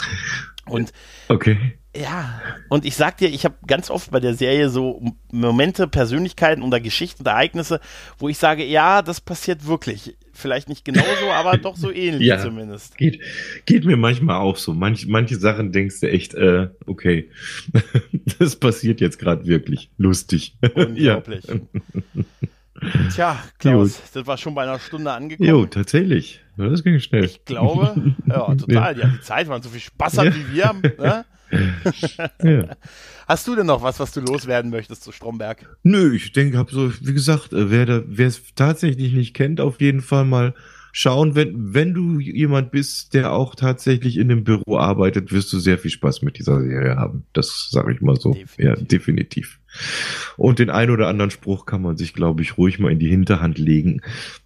[0.67, 0.93] Und
[1.29, 1.79] okay.
[1.95, 5.01] Ja, und ich sag dir, ich habe ganz oft bei der Serie so
[5.31, 7.79] Momente, Persönlichkeiten oder Geschichten, Ereignisse,
[8.19, 10.17] wo ich sage, ja, das passiert wirklich.
[10.33, 12.97] Vielleicht nicht genauso, aber doch so ähnlich ja, zumindest.
[12.97, 13.21] Geht,
[13.65, 14.75] geht mir manchmal auch so.
[14.75, 17.31] Manch, manche Sachen denkst du echt, äh, okay,
[18.39, 19.91] das passiert jetzt gerade wirklich.
[19.99, 20.57] Lustig.
[20.75, 21.45] Unglaublich.
[21.45, 22.25] Ja.
[23.13, 24.05] Tja, Klaus, Gut.
[24.15, 25.49] das war schon bei einer Stunde angekommen.
[25.49, 26.41] Jo, tatsächlich.
[26.57, 27.25] Das ging schnell.
[27.25, 28.99] Ich glaube, ja, total.
[28.99, 29.07] Ja.
[29.07, 30.35] Die, die Zeit, man so viel Spaß hat ja.
[30.35, 30.73] wie wir.
[30.99, 31.25] Ne?
[32.43, 32.77] ja.
[33.29, 35.67] Hast du denn noch was, was du loswerden möchtest zu Stromberg?
[35.83, 40.01] Nö, ich denke, hab so, wie gesagt, äh, wer es tatsächlich nicht kennt, auf jeden
[40.01, 40.55] Fall mal
[40.93, 45.59] schauen, wenn, wenn du jemand bist, der auch tatsächlich in dem Büro arbeitet, wirst du
[45.59, 47.25] sehr viel Spaß mit dieser Serie haben.
[47.33, 48.35] Das sage ich mal so.
[48.35, 48.59] Definitiv.
[48.59, 49.59] Ja, definitiv.
[50.37, 53.09] Und den ein oder anderen Spruch kann man sich, glaube ich, ruhig mal in die
[53.09, 54.03] Hinterhand legen.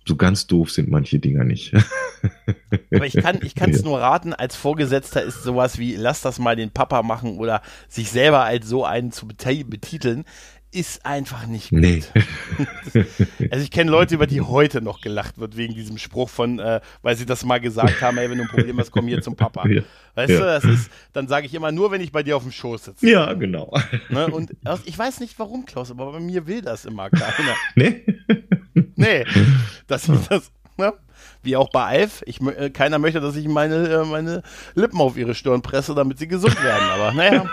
[0.06, 1.72] So ganz doof sind manche Dinger nicht.
[2.94, 3.84] Aber ich kann ich kann es ja.
[3.84, 8.10] nur raten, als Vorgesetzter ist sowas wie, lass das mal den Papa machen oder sich
[8.10, 10.24] selber als so einen zu betiteln
[10.72, 11.80] ist einfach nicht gut.
[11.80, 12.02] Nee.
[13.50, 16.80] also ich kenne Leute, über die heute noch gelacht wird wegen diesem Spruch von, äh,
[17.02, 19.36] weil sie das mal gesagt haben, ey, wenn du ein Problem hast, komm hier zum
[19.36, 19.66] Papa.
[19.76, 19.82] Ja.
[20.14, 20.38] Weißt ja.
[20.38, 22.84] du, das ist, dann sage ich immer nur, wenn ich bei dir auf dem Schoß
[22.84, 23.06] sitze.
[23.06, 23.76] Ja, genau.
[24.08, 24.28] Ne?
[24.28, 24.52] Und
[24.86, 27.54] ich weiß nicht warum, Klaus, aber bei mir will das immer keiner.
[27.74, 28.06] nee?
[28.94, 29.26] Nee.
[29.86, 30.94] Das ist das, ne?
[31.42, 32.22] Wie auch bei Alf.
[32.24, 34.42] Ich, äh, keiner möchte, dass ich meine, äh, meine
[34.74, 36.88] Lippen auf ihre Stirn presse, damit sie gesund werden.
[36.88, 37.50] Aber naja.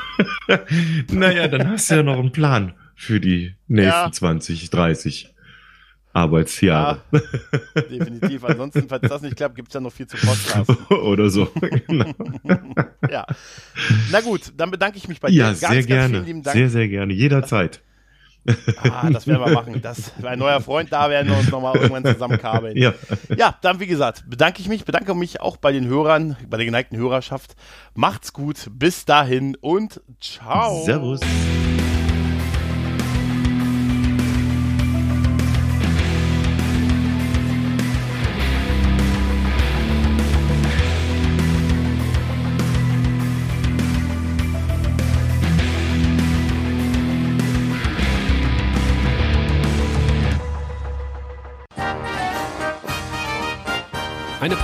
[1.11, 4.11] naja, dann hast du ja noch einen Plan für die nächsten ja.
[4.11, 5.33] 20, 30
[6.13, 7.01] Arbeitsjahre.
[7.11, 8.43] Ja, definitiv.
[8.45, 10.77] Ansonsten, falls das nicht klappt, gibt es ja noch viel zu podcasten.
[10.95, 11.49] Oder so.
[11.87, 12.13] Genau.
[13.09, 13.25] ja.
[14.11, 15.35] Na gut, dann bedanke ich mich bei dir.
[15.35, 16.43] Ja, ganz, sehr ganz gerne.
[16.45, 17.13] Sehr, sehr gerne.
[17.13, 17.81] Jederzeit.
[18.77, 19.81] Ah, das werden wir machen.
[19.81, 22.77] Das, ein neuer Freund, da werden wir uns nochmal irgendwann zusammenkabeln.
[22.77, 22.93] Ja.
[23.35, 26.65] ja, dann wie gesagt, bedanke ich mich, bedanke mich auch bei den Hörern, bei der
[26.65, 27.55] geneigten Hörerschaft.
[27.95, 30.83] Macht's gut, bis dahin und ciao.
[30.83, 31.21] Servus.